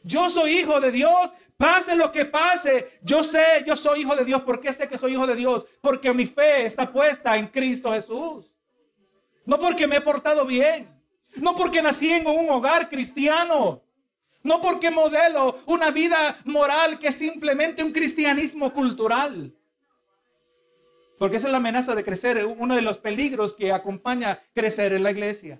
[0.03, 1.33] Yo soy hijo de Dios.
[1.57, 2.99] Pase lo que pase.
[3.01, 4.41] Yo sé, yo soy hijo de Dios.
[4.43, 5.65] ¿Por qué sé que soy hijo de Dios?
[5.81, 8.51] Porque mi fe está puesta en Cristo Jesús.
[9.45, 10.87] No porque me he portado bien.
[11.35, 13.81] No porque nací en un hogar cristiano.
[14.47, 19.53] No porque modelo una vida moral que es simplemente un cristianismo cultural.
[21.19, 25.03] Porque esa es la amenaza de crecer, uno de los peligros que acompaña crecer en
[25.03, 25.59] la iglesia.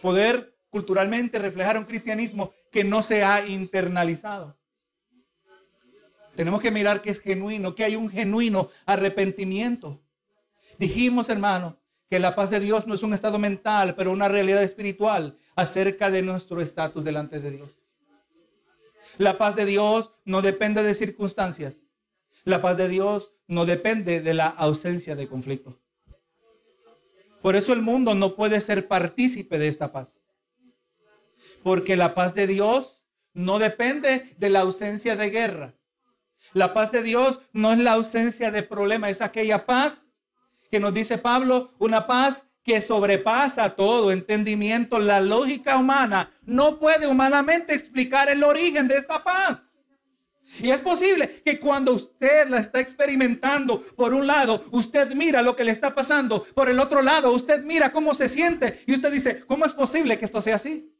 [0.00, 4.56] Poder culturalmente reflejar un cristianismo que no se ha internalizado.
[6.36, 10.00] Tenemos que mirar que es genuino, que hay un genuino arrepentimiento.
[10.78, 11.76] Dijimos, hermano,
[12.08, 16.10] que la paz de Dios no es un estado mental, pero una realidad espiritual acerca
[16.10, 17.70] de nuestro estatus delante de Dios.
[19.18, 21.88] La paz de Dios no depende de circunstancias.
[22.44, 25.78] La paz de Dios no depende de la ausencia de conflicto.
[27.42, 30.20] Por eso el mundo no puede ser partícipe de esta paz.
[31.62, 35.74] Porque la paz de Dios no depende de la ausencia de guerra.
[36.52, 40.05] La paz de Dios no es la ausencia de problema, es aquella paz
[40.70, 44.98] que nos dice Pablo, una paz que sobrepasa todo entendimiento.
[44.98, 49.84] La lógica humana no puede humanamente explicar el origen de esta paz.
[50.60, 55.56] Y es posible que cuando usted la está experimentando, por un lado, usted mira lo
[55.56, 59.12] que le está pasando, por el otro lado, usted mira cómo se siente y usted
[59.12, 60.92] dice, ¿cómo es posible que esto sea así?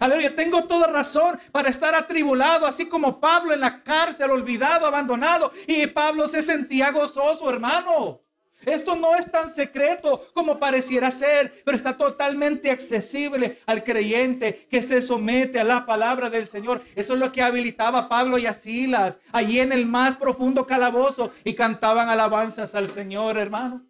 [0.00, 5.52] Aleluya, tengo toda razón para estar atribulado, así como Pablo en la cárcel, olvidado, abandonado.
[5.66, 8.20] Y Pablo se sentía gozoso, hermano.
[8.66, 14.82] Esto no es tan secreto como pareciera ser, pero está totalmente accesible al creyente que
[14.82, 16.82] se somete a la palabra del Señor.
[16.94, 20.66] Eso es lo que habilitaba a Pablo y a Silas allí en el más profundo
[20.66, 23.84] calabozo y cantaban alabanzas al Señor, hermano.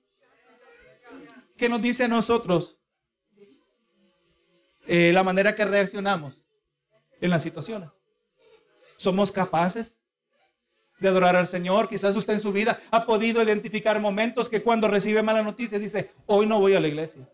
[1.56, 2.78] ¿Qué nos dice a nosotros?
[4.86, 6.44] Eh, la manera que reaccionamos
[7.20, 7.90] en las situaciones.
[8.96, 9.98] ¿Somos capaces
[11.00, 11.88] de adorar al Señor?
[11.88, 16.10] Quizás usted en su vida ha podido identificar momentos que cuando recibe mala noticia dice,
[16.26, 17.28] hoy no voy a la iglesia.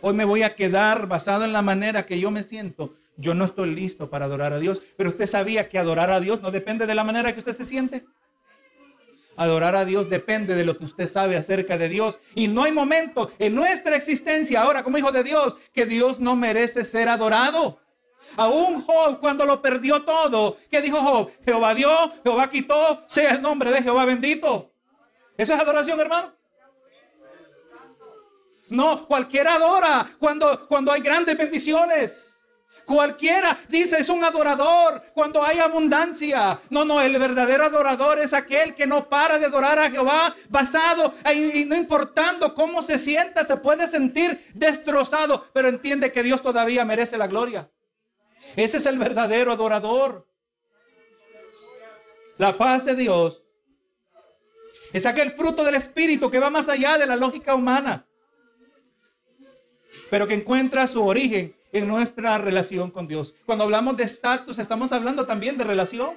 [0.00, 2.94] Hoy me voy a quedar basado en la manera que yo me siento.
[3.16, 4.82] Yo no estoy listo para adorar a Dios.
[4.96, 7.64] Pero usted sabía que adorar a Dios no depende de la manera que usted se
[7.64, 8.04] siente.
[9.36, 12.20] Adorar a Dios depende de lo que usted sabe acerca de Dios.
[12.34, 16.36] Y no hay momento en nuestra existencia ahora como hijo de Dios que Dios no
[16.36, 17.80] merece ser adorado.
[18.36, 21.30] Aún Job cuando lo perdió todo, ¿qué dijo Job?
[21.44, 21.90] Jehová dio,
[22.22, 24.72] Jehová quitó, sea el nombre de Jehová bendito.
[25.36, 26.32] ¿Eso es adoración, hermano?
[28.68, 32.33] No, cualquiera adora cuando, cuando hay grandes bendiciones.
[32.84, 36.58] Cualquiera dice es un adorador cuando hay abundancia.
[36.70, 41.14] No, no, el verdadero adorador es aquel que no para de adorar a Jehová basado
[41.34, 46.84] y no importando cómo se sienta, se puede sentir destrozado, pero entiende que Dios todavía
[46.84, 47.70] merece la gloria.
[48.56, 50.26] Ese es el verdadero adorador.
[52.36, 53.42] La paz de Dios
[54.92, 58.06] es aquel fruto del Espíritu que va más allá de la lógica humana,
[60.10, 63.34] pero que encuentra su origen en nuestra relación con Dios.
[63.44, 66.14] Cuando hablamos de estatus, estamos hablando también de relación.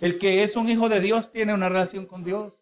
[0.00, 2.58] El que es un hijo de Dios tiene una relación con Dios.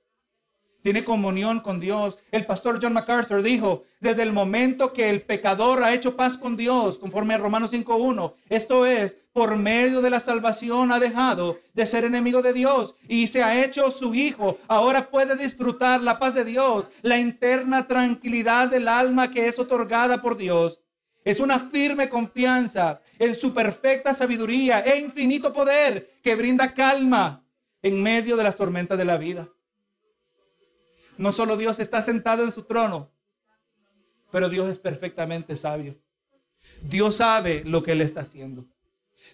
[0.82, 2.18] Tiene comunión con Dios.
[2.32, 6.56] El pastor John MacArthur dijo, desde el momento que el pecador ha hecho paz con
[6.56, 11.86] Dios, conforme a Romanos 5.1, esto es, por medio de la salvación ha dejado de
[11.86, 14.58] ser enemigo de Dios y se ha hecho su hijo.
[14.68, 20.20] Ahora puede disfrutar la paz de Dios, la interna tranquilidad del alma que es otorgada
[20.20, 20.81] por Dios
[21.24, 27.44] es una firme confianza en su perfecta sabiduría e infinito poder que brinda calma
[27.82, 29.48] en medio de las tormentas de la vida.
[31.18, 33.10] No solo Dios está sentado en su trono,
[34.30, 35.96] pero Dios es perfectamente sabio.
[36.82, 38.66] Dios sabe lo que Él está haciendo.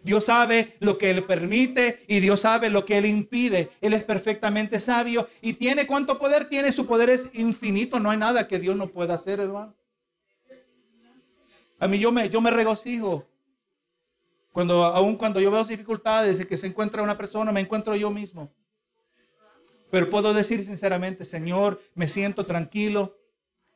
[0.02, 3.70] Dios sabe lo que Él permite y Dios sabe lo que Él impide.
[3.80, 6.72] Él es perfectamente sabio y tiene cuánto poder tiene.
[6.72, 7.98] Su poder es infinito.
[7.98, 9.74] No hay nada que Dios no pueda hacer, hermano.
[11.78, 13.26] A mí yo me, yo me regocijo.
[14.52, 18.10] Cuando, aun cuando yo veo dificultades y que se encuentra una persona, me encuentro yo
[18.10, 18.52] mismo.
[19.90, 23.16] Pero puedo decir sinceramente, Señor, me siento tranquilo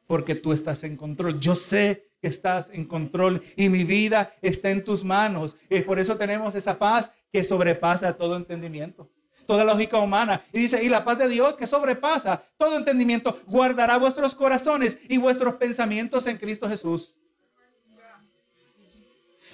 [0.06, 1.40] porque tú estás en control.
[1.40, 5.56] Yo sé que estás en control y mi vida está en tus manos.
[5.70, 9.10] Y por eso tenemos esa paz que sobrepasa todo entendimiento,
[9.46, 10.44] toda lógica humana.
[10.52, 15.16] Y dice, y la paz de Dios que sobrepasa todo entendimiento, guardará vuestros corazones y
[15.16, 17.16] vuestros pensamientos en Cristo Jesús.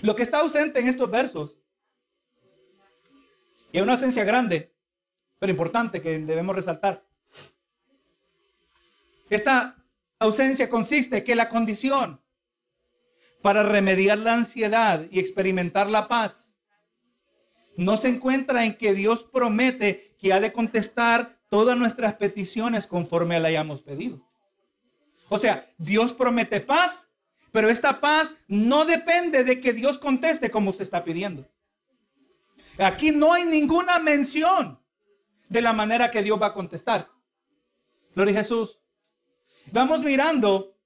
[0.02, 1.58] Lo que está ausente en estos versos
[3.72, 4.74] Y hay una ausencia grande,
[5.38, 7.04] pero importante que debemos resaltar.
[9.28, 9.76] Esta
[10.18, 12.20] ausencia consiste que la condición
[13.42, 16.56] para remediar la ansiedad y experimentar la paz
[17.76, 23.38] no se encuentra en que Dios promete que ha de contestar todas nuestras peticiones conforme
[23.38, 24.20] la hayamos pedido.
[25.28, 27.07] O sea, Dios promete paz,
[27.58, 31.44] pero esta paz no depende de que Dios conteste como usted está pidiendo.
[32.78, 34.78] Aquí no hay ninguna mención
[35.48, 37.10] de la manera que Dios va a contestar.
[38.14, 38.78] Gloria a Jesús.
[39.72, 40.76] Vamos mirando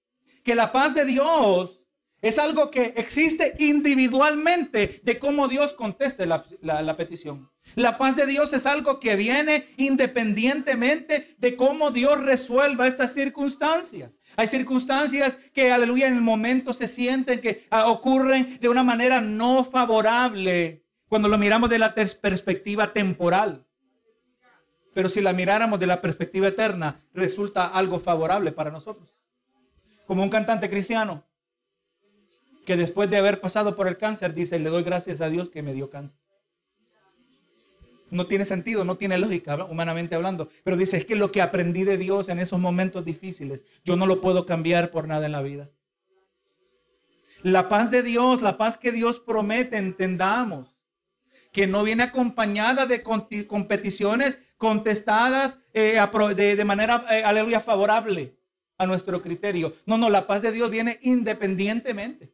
[0.43, 1.79] que la paz de Dios
[2.23, 6.45] es algo que existe individualmente de cómo Dios conteste la,
[6.97, 7.51] petición.
[7.75, 14.21] La paz de Dios es algo que viene independientemente de cómo Dios resuelva estas circunstancias.
[14.37, 19.21] Hay circunstancias que, aleluya, en el momento se sienten que ah, ocurren de una manera
[19.21, 23.67] no favorable cuando lo miramos de la perspectiva temporal.
[24.95, 29.13] Pero si la miráramos de la perspectiva eterna, resulta algo favorable para nosotros.
[30.07, 31.25] Como un cantante cristiano
[32.65, 35.63] que después de haber pasado por el cáncer dice, le doy gracias a Dios que
[35.63, 36.19] me dio cáncer.
[38.11, 40.49] No tiene sentido, no tiene lógica, humanamente hablando.
[40.65, 44.07] Pero dice, es que lo que aprendí de Dios en esos momentos difíciles, yo no
[44.07, 45.71] lo puedo cambiar por nada en la vida.
[47.43, 50.77] La paz de Dios, la paz que Dios promete, entendamos,
[51.53, 55.99] que no viene acompañada de competiciones contestadas eh,
[56.37, 58.37] de, manera, eh, aleluya, favorable
[58.79, 59.73] a nuestro criterio.
[59.87, 62.33] No, no, la paz de Dios viene independientemente.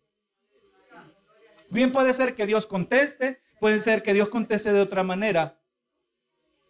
[1.71, 5.61] Bien puede ser que Dios conteste, puede ser que Dios conteste de otra manera.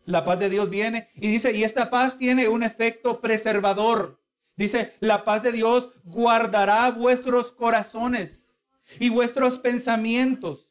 [0.04, 4.20] La paz de Dios viene y dice, y esta paz tiene un efecto preservador.
[4.56, 8.58] Dice, la paz de Dios guardará vuestros corazones
[8.98, 10.68] y vuestros pensamientos.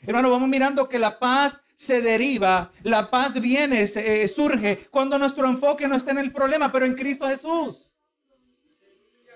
[0.00, 5.48] Hermano, vamos mirando que la paz se deriva, la paz viene, eh, surge cuando nuestro
[5.48, 7.92] enfoque no está en el problema, pero en Cristo Jesús.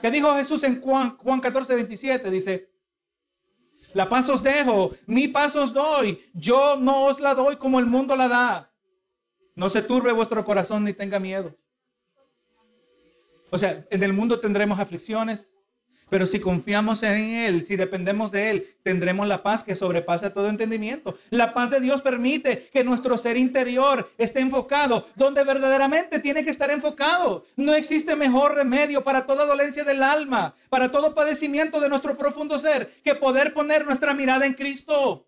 [0.01, 2.31] ¿Qué dijo Jesús en Juan, Juan 14, 27?
[2.31, 2.71] Dice,
[3.97, 7.87] la paz os dejo, mi paz os doy, yo no os la doy como el
[7.87, 8.71] mundo la da.
[9.55, 11.57] No se turbe vuestro corazón ni tenga miedo.
[13.49, 15.56] O sea, en el mundo tendremos aflicciones,
[16.09, 20.49] pero si confiamos en Él, si dependemos de Él, tendremos la paz que sobrepasa todo
[20.49, 21.19] entendimiento.
[21.31, 26.51] La paz de Dios permite que nuestro ser interior esté enfocado donde verdaderamente tiene que
[26.51, 27.45] estar enfocado.
[27.57, 32.59] No existe mejor remedio para toda dolencia del alma, para todo padecimiento de nuestro profundo
[32.59, 35.27] ser, que poder poner nuestra mirada en Cristo.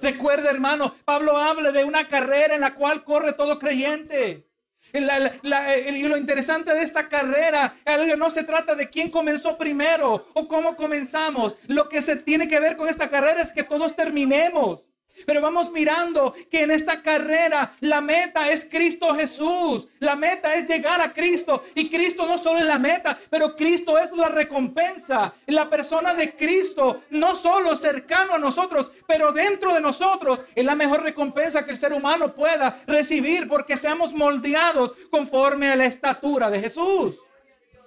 [0.00, 4.46] Recuerda, hermano, Pablo habla de una carrera en la cual corre todo creyente
[4.94, 7.74] y lo interesante de esta carrera,
[8.16, 11.56] no se trata de quién comenzó primero o cómo comenzamos.
[11.66, 14.82] Lo que se tiene que ver con esta carrera es que todos terminemos.
[15.26, 19.88] Pero vamos mirando que en esta carrera la meta es Cristo Jesús.
[20.00, 21.64] La meta es llegar a Cristo.
[21.74, 25.32] Y Cristo no solo es la meta, pero Cristo es la recompensa.
[25.46, 30.74] La persona de Cristo, no solo cercano a nosotros, pero dentro de nosotros, es la
[30.74, 36.50] mejor recompensa que el ser humano pueda recibir porque seamos moldeados conforme a la estatura
[36.50, 37.16] de Jesús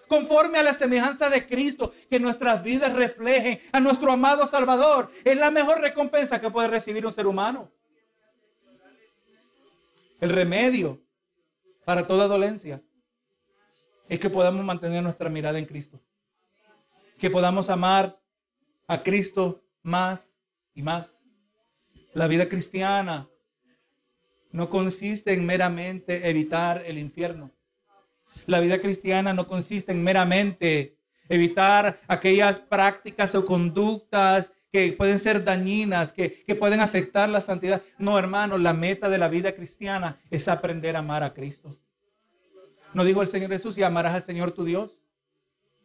[0.07, 5.11] conforme a la semejanza de Cristo, que nuestras vidas reflejen a nuestro amado Salvador.
[5.23, 7.71] Es la mejor recompensa que puede recibir un ser humano.
[10.19, 11.01] El remedio
[11.85, 12.81] para toda dolencia
[14.09, 15.99] es que podamos mantener nuestra mirada en Cristo.
[17.17, 18.19] Que podamos amar
[18.87, 20.35] a Cristo más
[20.73, 21.29] y más.
[22.13, 23.29] La vida cristiana
[24.51, 27.51] no consiste en meramente evitar el infierno.
[28.47, 30.97] La vida cristiana no consiste en meramente
[31.29, 37.81] evitar aquellas prácticas o conductas que pueden ser dañinas, que, pueden afectar la santidad.
[37.97, 41.77] No, hermano, la meta de la vida cristiana es aprender a amar a Cristo.
[42.93, 44.97] ¿No dijo el Señor Jesús y amarás al Señor tu Dios?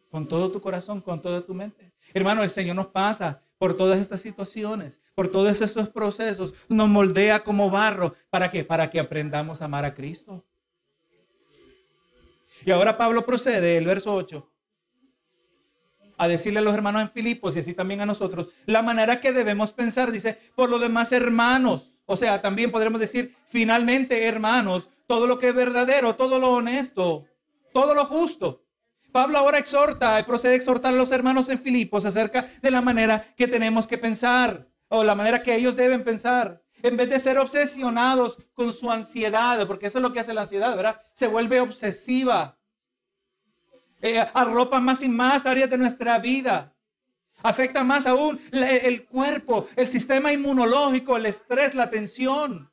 [0.09, 1.91] Con todo tu corazón, con toda tu mente.
[2.13, 7.43] Hermano, el Señor nos pasa por todas estas situaciones, por todos estos procesos, nos moldea
[7.43, 8.15] como barro.
[8.29, 8.63] ¿Para qué?
[8.63, 10.45] Para que aprendamos a amar a Cristo.
[12.65, 14.49] Y ahora Pablo procede, el verso 8,
[16.17, 19.33] a decirle a los hermanos en Filipos y así también a nosotros, la manera que
[19.33, 21.89] debemos pensar, dice, por los demás hermanos.
[22.05, 27.25] O sea, también podremos decir, finalmente, hermanos, todo lo que es verdadero, todo lo honesto,
[27.73, 28.63] todo lo justo.
[29.11, 33.25] Pablo ahora exhorta, procede a exhortar a los hermanos en Filipos acerca de la manera
[33.35, 37.39] que tenemos que pensar, o la manera que ellos deben pensar en vez de ser
[37.39, 41.01] obsesionados con su ansiedad, porque eso es lo que hace la ansiedad, ¿verdad?
[41.13, 42.57] Se vuelve obsesiva.
[44.01, 46.75] Eh, arropa más y más áreas de nuestra vida.
[47.41, 52.69] Afecta más aún el cuerpo, el sistema inmunológico, el estrés, la tensión.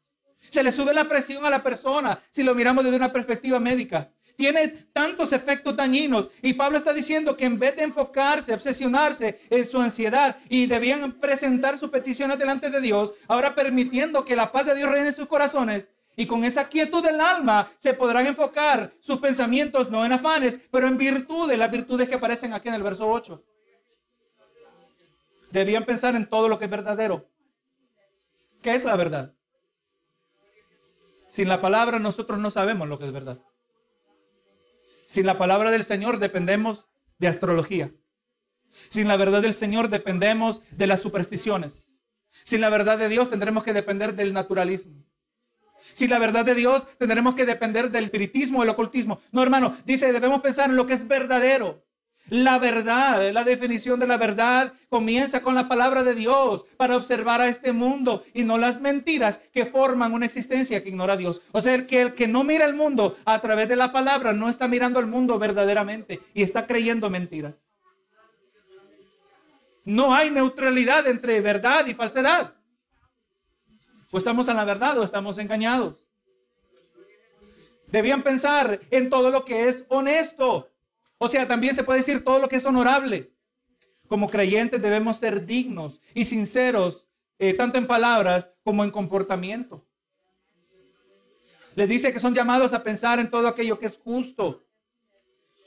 [0.51, 4.11] Se le sube la presión a la persona si lo miramos desde una perspectiva médica.
[4.41, 6.31] Tiene tantos efectos dañinos.
[6.41, 11.13] Y Pablo está diciendo que en vez de enfocarse, obsesionarse en su ansiedad y debían
[11.21, 15.13] presentar sus peticiones delante de Dios, ahora permitiendo que la paz de Dios reine en
[15.13, 20.13] sus corazones, y con esa quietud del alma se podrán enfocar sus pensamientos no en
[20.13, 23.45] afanes, pero en virtudes, las virtudes que aparecen aquí en el verso 8.
[25.51, 27.29] Debían pensar en todo lo que es verdadero.
[28.63, 29.35] ¿Qué es la verdad?
[31.29, 33.37] Sin la palabra nosotros no sabemos lo que es verdad.
[35.11, 36.87] Sin la palabra del Señor dependemos
[37.19, 37.91] de astrología.
[38.91, 41.89] Sin la verdad del Señor dependemos de las supersticiones.
[42.45, 45.05] Sin la verdad de Dios tendremos que depender del naturalismo.
[45.95, 49.21] Sin la verdad de Dios tendremos que depender del espiritismo, del ocultismo.
[49.33, 51.85] No, hermano, dice, debemos pensar en lo que es verdadero.
[52.31, 57.41] La verdad, la definición de la verdad comienza con la palabra de Dios para observar
[57.41, 61.43] a este mundo y no las mentiras que forman una existencia que ignora a Dios.
[61.51, 64.49] O sea, que el que no mira el mundo a través de la palabra no
[64.49, 67.67] está mirando al mundo verdaderamente y está creyendo mentiras.
[69.85, 72.55] No hay neutralidad entre verdad y falsedad.
[74.13, 75.97] ¿O estamos en la verdad o estamos engañados?
[77.89, 80.70] Debían pensar en todo lo que es honesto.
[81.23, 83.31] O sea, también se puede decir todo lo que es honorable.
[84.09, 87.07] Como creyentes debemos ser dignos y sinceros,
[87.39, 89.87] eh, tanto en palabras como en comportamiento.
[91.75, 94.65] Les dice que son llamados a pensar en todo aquello que es justo,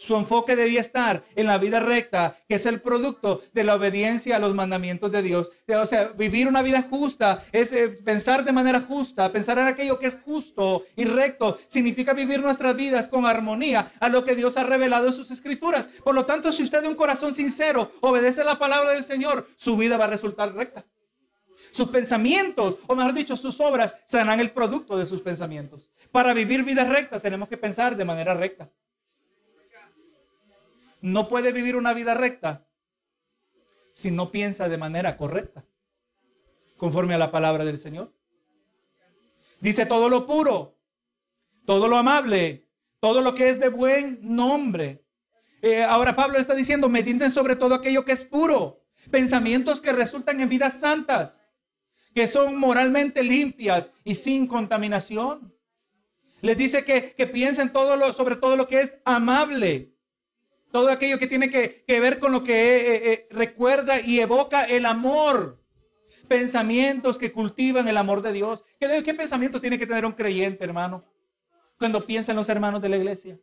[0.03, 4.35] su enfoque debía estar en la vida recta, que es el producto de la obediencia
[4.35, 5.49] a los mandamientos de Dios.
[5.69, 9.99] O sea, vivir una vida justa es eh, pensar de manera justa, pensar en aquello
[9.99, 14.57] que es justo y recto, significa vivir nuestras vidas con armonía a lo que Dios
[14.57, 15.87] ha revelado en sus escrituras.
[16.03, 19.77] Por lo tanto, si usted de un corazón sincero obedece la palabra del Señor, su
[19.77, 20.83] vida va a resultar recta.
[21.71, 25.89] Sus pensamientos, o mejor dicho, sus obras serán el producto de sus pensamientos.
[26.11, 28.69] Para vivir vida recta tenemos que pensar de manera recta
[31.03, 32.65] no puede vivir una vida recta
[33.91, 35.65] si no piensa de manera correcta,
[36.77, 38.13] conforme a la palabra del Señor.
[39.59, 40.79] Dice todo lo puro,
[41.65, 42.69] todo lo amable,
[43.01, 45.03] todo lo que es de buen nombre.
[45.61, 50.39] Eh, ahora Pablo está diciendo, mediten sobre todo aquello que es puro, pensamientos que resultan
[50.39, 51.53] en vidas santas,
[52.15, 55.53] que son moralmente limpias y sin contaminación.
[56.39, 59.92] Les dice que, que piensen todo lo, sobre todo lo que es amable,
[60.73, 64.87] todo aquello que tiene que, ver con lo que eh, eh, recuerda y evoca el
[64.87, 65.61] amor.
[66.27, 68.63] Pensamientos que cultivan el amor de Dios.
[68.79, 71.05] ¿Qué, ¿Qué pensamiento tiene que tener un creyente, hermano?
[71.77, 73.39] Cuando piensa en los hermanos de la iglesia.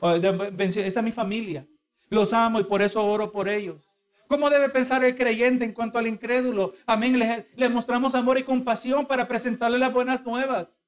[0.00, 1.66] Esta es mi familia.
[2.10, 3.90] Los amo y por eso oro por ellos.
[4.28, 6.74] ¿Cómo debe pensar el creyente en cuanto al incrédulo?
[6.86, 7.18] Amén.
[7.56, 10.83] Le mostramos amor y compasión para presentarle las buenas nuevas.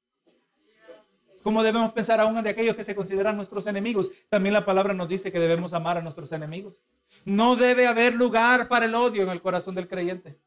[1.46, 4.10] ¿Cómo debemos pensar aún de aquellos que se consideran nuestros enemigos?
[4.28, 6.82] También la palabra nos dice que debemos amar a nuestros enemigos.
[7.24, 10.40] No debe haber lugar para el odio en el corazón del creyente.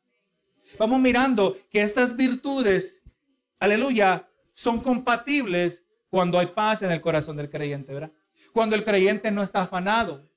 [0.77, 3.01] Vamos mirando que estas virtudes,
[3.61, 8.11] aleluya, son compatibles cuando hay paz en el corazón del creyente, ¿verdad?
[8.51, 10.27] Cuando el creyente no está afanado.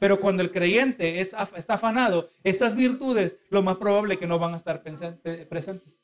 [0.00, 4.54] Pero cuando el creyente es, está afanado, esas virtudes, lo más probable que no van
[4.54, 6.01] a estar presentes.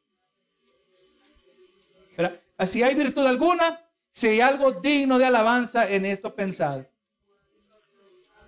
[2.66, 3.80] Si hay virtud alguna,
[4.10, 6.90] si hay algo digno de alabanza en esto pensar.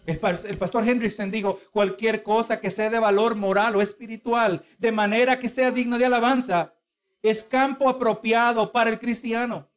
[0.07, 5.39] El, pastor Hendrickson dijo, cualquier cosa que sea de valor moral o espiritual, de manera
[5.39, 6.75] que sea digno de alabanza,
[7.23, 9.69] es campo apropiado para el cristiano.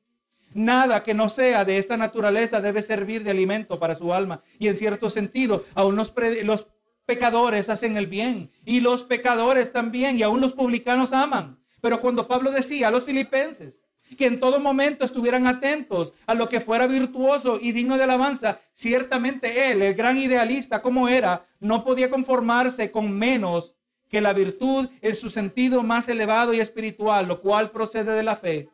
[0.55, 4.41] Nada que no sea de esta naturaleza debe servir de alimento para su alma.
[4.57, 6.13] Y en cierto sentido, aún los,
[6.43, 6.67] los
[7.05, 11.59] pecadores hacen el bien y los pecadores también y aún los publicanos aman.
[11.81, 13.82] Pero cuando Pablo decía a los filipenses,
[14.15, 18.59] que en todo momento estuvieran atentos a lo que fuera virtuoso y digno de alabanza.
[18.73, 23.75] Ciertamente él, el gran idealista como era, no podía conformarse con menos
[24.13, 28.35] que la virtud en su sentido más elevado y espiritual, lo cual procede de la
[28.35, 28.69] fe.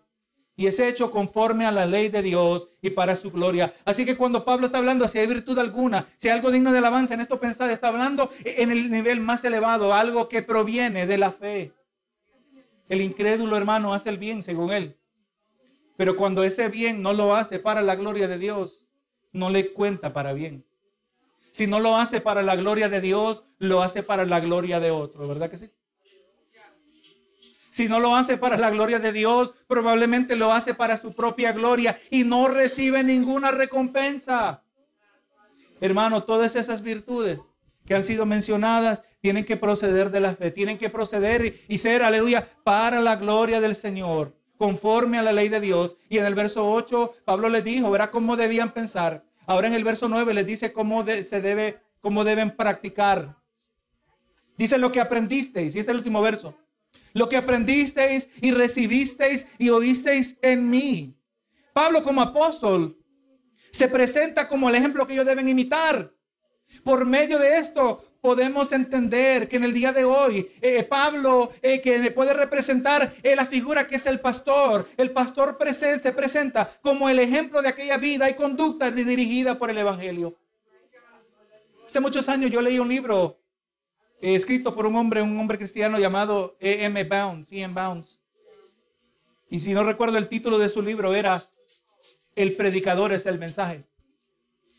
[0.57, 3.73] Y es hecho conforme a la ley de Dios y para su gloria.
[3.85, 6.79] Así que cuando Pablo está hablando, si hay virtud alguna, si hay algo digno de
[6.79, 11.17] alabanza en esto pensar, está hablando en el nivel más elevado, algo que proviene de
[11.17, 11.71] la fe.
[12.89, 14.98] El incrédulo hermano hace el bien según él.
[15.99, 18.85] Pero cuando ese bien no lo hace para la gloria de Dios,
[19.33, 20.63] no le cuenta para bien.
[21.51, 24.91] Si no lo hace para la gloria de Dios, lo hace para la gloria de
[24.91, 25.69] otro, ¿verdad que sí?
[27.69, 31.51] Si no lo hace para la gloria de Dios, probablemente lo hace para su propia
[31.51, 34.63] gloria y no recibe ninguna recompensa.
[35.81, 37.41] Hermano, todas esas virtudes
[37.85, 42.03] que han sido mencionadas tienen que proceder de la fe, tienen que proceder y ser,
[42.03, 45.95] aleluya, para la gloria del Señor, conforme a la ley de Dios.
[46.09, 49.23] Y en el verso 8, Pablo les dijo, verá cómo debían pensar.
[49.47, 53.37] Ahora en el verso 9 les dice cómo se debe, cómo deben practicar.
[54.57, 56.57] Dice lo que aprendisteis, y este es el último verso.
[57.13, 61.15] Lo que aprendisteis y recibisteis y oísteis en mí.
[61.71, 62.97] Pablo como apóstol
[63.71, 66.13] se presenta como el ejemplo que ellos deben imitar.
[66.83, 71.81] Por medio de esto podemos entender que en el día de hoy eh, Pablo eh,
[71.81, 74.87] que puede representar eh, la figura que es el pastor.
[74.97, 79.77] El pastor se presenta como el ejemplo de aquella vida y conducta dirigida por el
[79.77, 80.35] Evangelio.
[81.85, 83.39] Hace muchos años yo leí un libro
[84.21, 87.03] escrito por un hombre, un hombre cristiano llamado E.M.
[87.05, 87.73] Bounds, E.M.
[87.73, 88.19] Bounds.
[89.49, 91.41] Y si no recuerdo el título de su libro era
[92.35, 93.85] El predicador es el mensaje.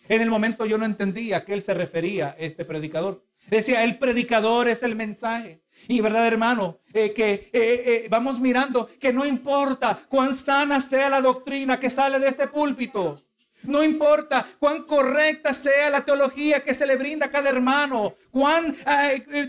[0.09, 3.24] En el momento yo no entendía a qué él se refería, este predicador.
[3.49, 5.61] Decía, el predicador es el mensaje.
[5.88, 11.09] Y verdad, hermano, eh, que eh, eh, vamos mirando que no importa cuán sana sea
[11.09, 13.16] la doctrina que sale de este púlpito.
[13.62, 18.74] No importa cuán correcta sea la teología que se le brinda a cada hermano, cuán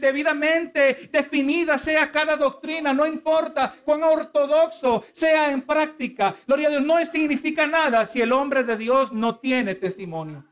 [0.02, 6.36] debidamente definida sea cada doctrina, no importa cuán ortodoxo sea en práctica.
[6.46, 10.44] Gloria a Dios, no significa nada si el hombre de Dios no tiene testimonio.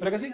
[0.00, 0.32] ¿Verdad que sí?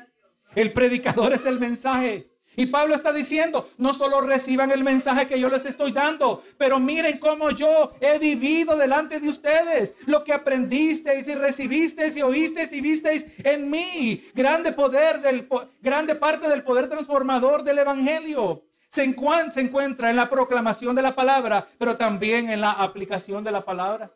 [0.55, 2.31] El predicador es el mensaje.
[2.59, 6.81] Y Pablo está diciendo, no solo reciban el mensaje que yo les estoy dando, pero
[6.81, 12.73] miren cómo yo he vivido delante de ustedes, lo que aprendisteis y recibisteis y oísteis
[12.73, 14.25] y visteis en mí.
[14.35, 15.49] Grande poder del
[15.81, 18.65] grande parte del poder transformador del evangelio.
[18.89, 19.05] Se,
[19.53, 23.65] se encuentra en la proclamación de la palabra, pero también en la aplicación de la
[23.65, 24.11] palabra.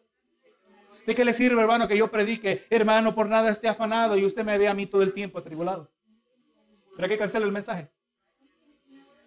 [1.06, 4.44] ¿De qué le sirve, hermano, que yo predique, hermano, por nada esté afanado y usted
[4.44, 5.88] me ve a mí todo el tiempo atribulado?
[6.96, 7.90] Que cancelar el mensaje.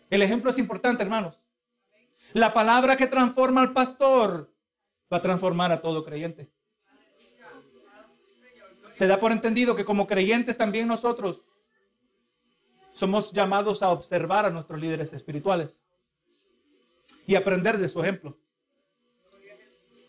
[0.09, 1.39] El ejemplo es importante, hermanos.
[2.33, 4.53] La palabra que transforma al pastor
[5.11, 6.49] va a transformar a todo creyente.
[8.93, 11.45] Se da por entendido que como creyentes también nosotros
[12.93, 15.81] somos llamados a observar a nuestros líderes espirituales
[17.27, 18.37] y aprender de su ejemplo.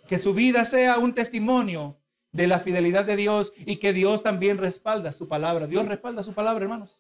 [0.09, 1.99] Que su vida sea un testimonio
[2.31, 5.67] de la fidelidad de Dios y que Dios también respalda su palabra.
[5.67, 6.97] Dios respalda su palabra, hermanos.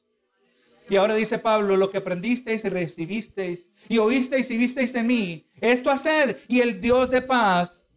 [0.89, 5.49] Y ahora dice Pablo, lo que aprendisteis y recibisteis y oísteis y visteis en mí,
[5.61, 7.89] esto haced y el Dios de paz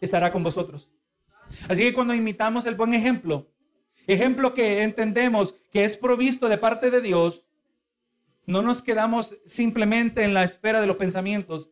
[0.00, 0.90] estará con vosotros.
[1.68, 3.50] Así que cuando imitamos el buen ejemplo,
[4.06, 7.46] ejemplo que entendemos que es provisto de parte de Dios,
[8.46, 11.68] no nos quedamos simplemente en la esfera de los pensamientos,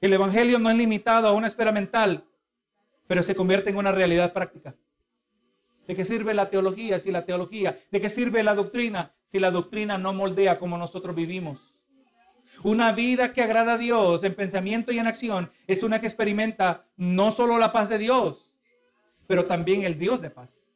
[0.00, 2.26] el Evangelio no es limitado a una esfera mental,
[3.06, 4.76] pero se convierte en una realidad práctica.
[5.86, 7.78] ¿De qué sirve la teología si la teología?
[7.90, 11.72] ¿De qué sirve la doctrina si la doctrina no moldea como nosotros vivimos?
[12.62, 16.84] Una vida que agrada a Dios en pensamiento y en acción es una que experimenta
[16.98, 18.52] no solo la paz de Dios,
[19.26, 20.70] pero también el Dios de paz.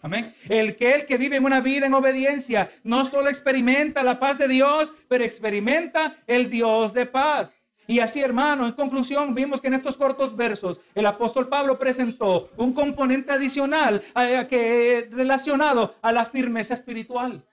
[0.00, 0.34] Amén.
[0.48, 4.38] El que el que vive en una vida en obediencia no solo experimenta la paz
[4.38, 7.70] de Dios, pero experimenta el Dios de paz.
[7.86, 12.50] Y así, hermano, en conclusión, vimos que en estos cortos versos el apóstol Pablo presentó
[12.56, 17.44] un componente adicional eh, que, relacionado a la firmeza espiritual.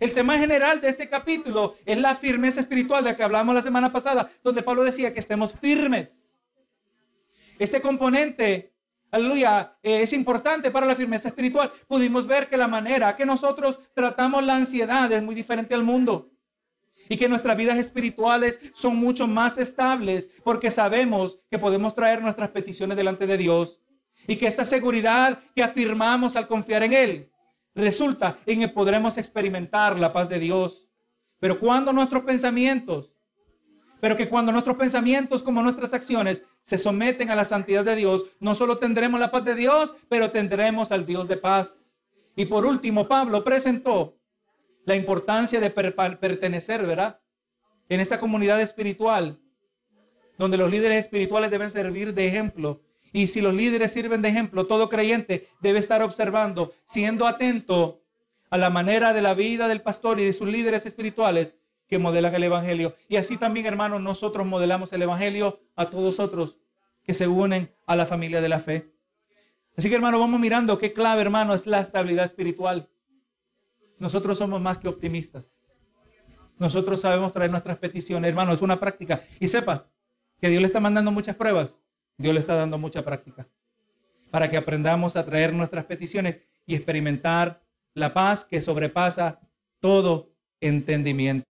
[0.00, 3.62] El tema general de este capítulo es la firmeza espiritual de la que hablamos la
[3.62, 6.38] semana pasada, donde Pablo decía que estemos firmes.
[7.58, 8.72] Este componente,
[9.10, 11.72] aleluya, es importante para la firmeza espiritual.
[11.88, 16.30] Pudimos ver que la manera que nosotros tratamos la ansiedad es muy diferente al mundo
[17.08, 22.50] y que nuestras vidas espirituales son mucho más estables porque sabemos que podemos traer nuestras
[22.50, 23.80] peticiones delante de Dios
[24.28, 27.30] y que esta seguridad que afirmamos al confiar en Él
[27.78, 30.88] resulta en que podremos experimentar la paz de Dios.
[31.38, 33.14] Pero cuando nuestros pensamientos,
[34.00, 38.24] pero que cuando nuestros pensamientos como nuestras acciones se someten a la santidad de Dios,
[38.40, 41.98] no solo tendremos la paz de Dios, pero tendremos al Dios de paz.
[42.36, 44.16] Y por último, Pablo presentó
[44.84, 47.20] la importancia de pertenecer, ¿verdad?
[47.88, 49.40] En esta comunidad espiritual,
[50.36, 52.82] donde los líderes espirituales deben servir de ejemplo.
[53.12, 58.02] Y si los líderes sirven de ejemplo, todo creyente debe estar observando, siendo atento
[58.50, 61.56] a la manera de la vida del pastor y de sus líderes espirituales
[61.86, 62.94] que modelan el Evangelio.
[63.08, 66.58] Y así también, hermanos, nosotros modelamos el Evangelio a todos otros
[67.02, 68.92] que se unen a la familia de la fe.
[69.76, 72.90] Así que, hermano, vamos mirando qué clave, hermano, es la estabilidad espiritual.
[73.98, 75.64] Nosotros somos más que optimistas.
[76.58, 79.22] Nosotros sabemos traer nuestras peticiones, hermano, es una práctica.
[79.40, 79.88] Y sepa
[80.40, 81.78] que Dios le está mandando muchas pruebas,
[82.18, 83.48] Dios le está dando mucha práctica
[84.30, 87.62] para que aprendamos a traer nuestras peticiones y experimentar
[87.94, 89.40] la paz que sobrepasa
[89.80, 91.47] todo entendimiento.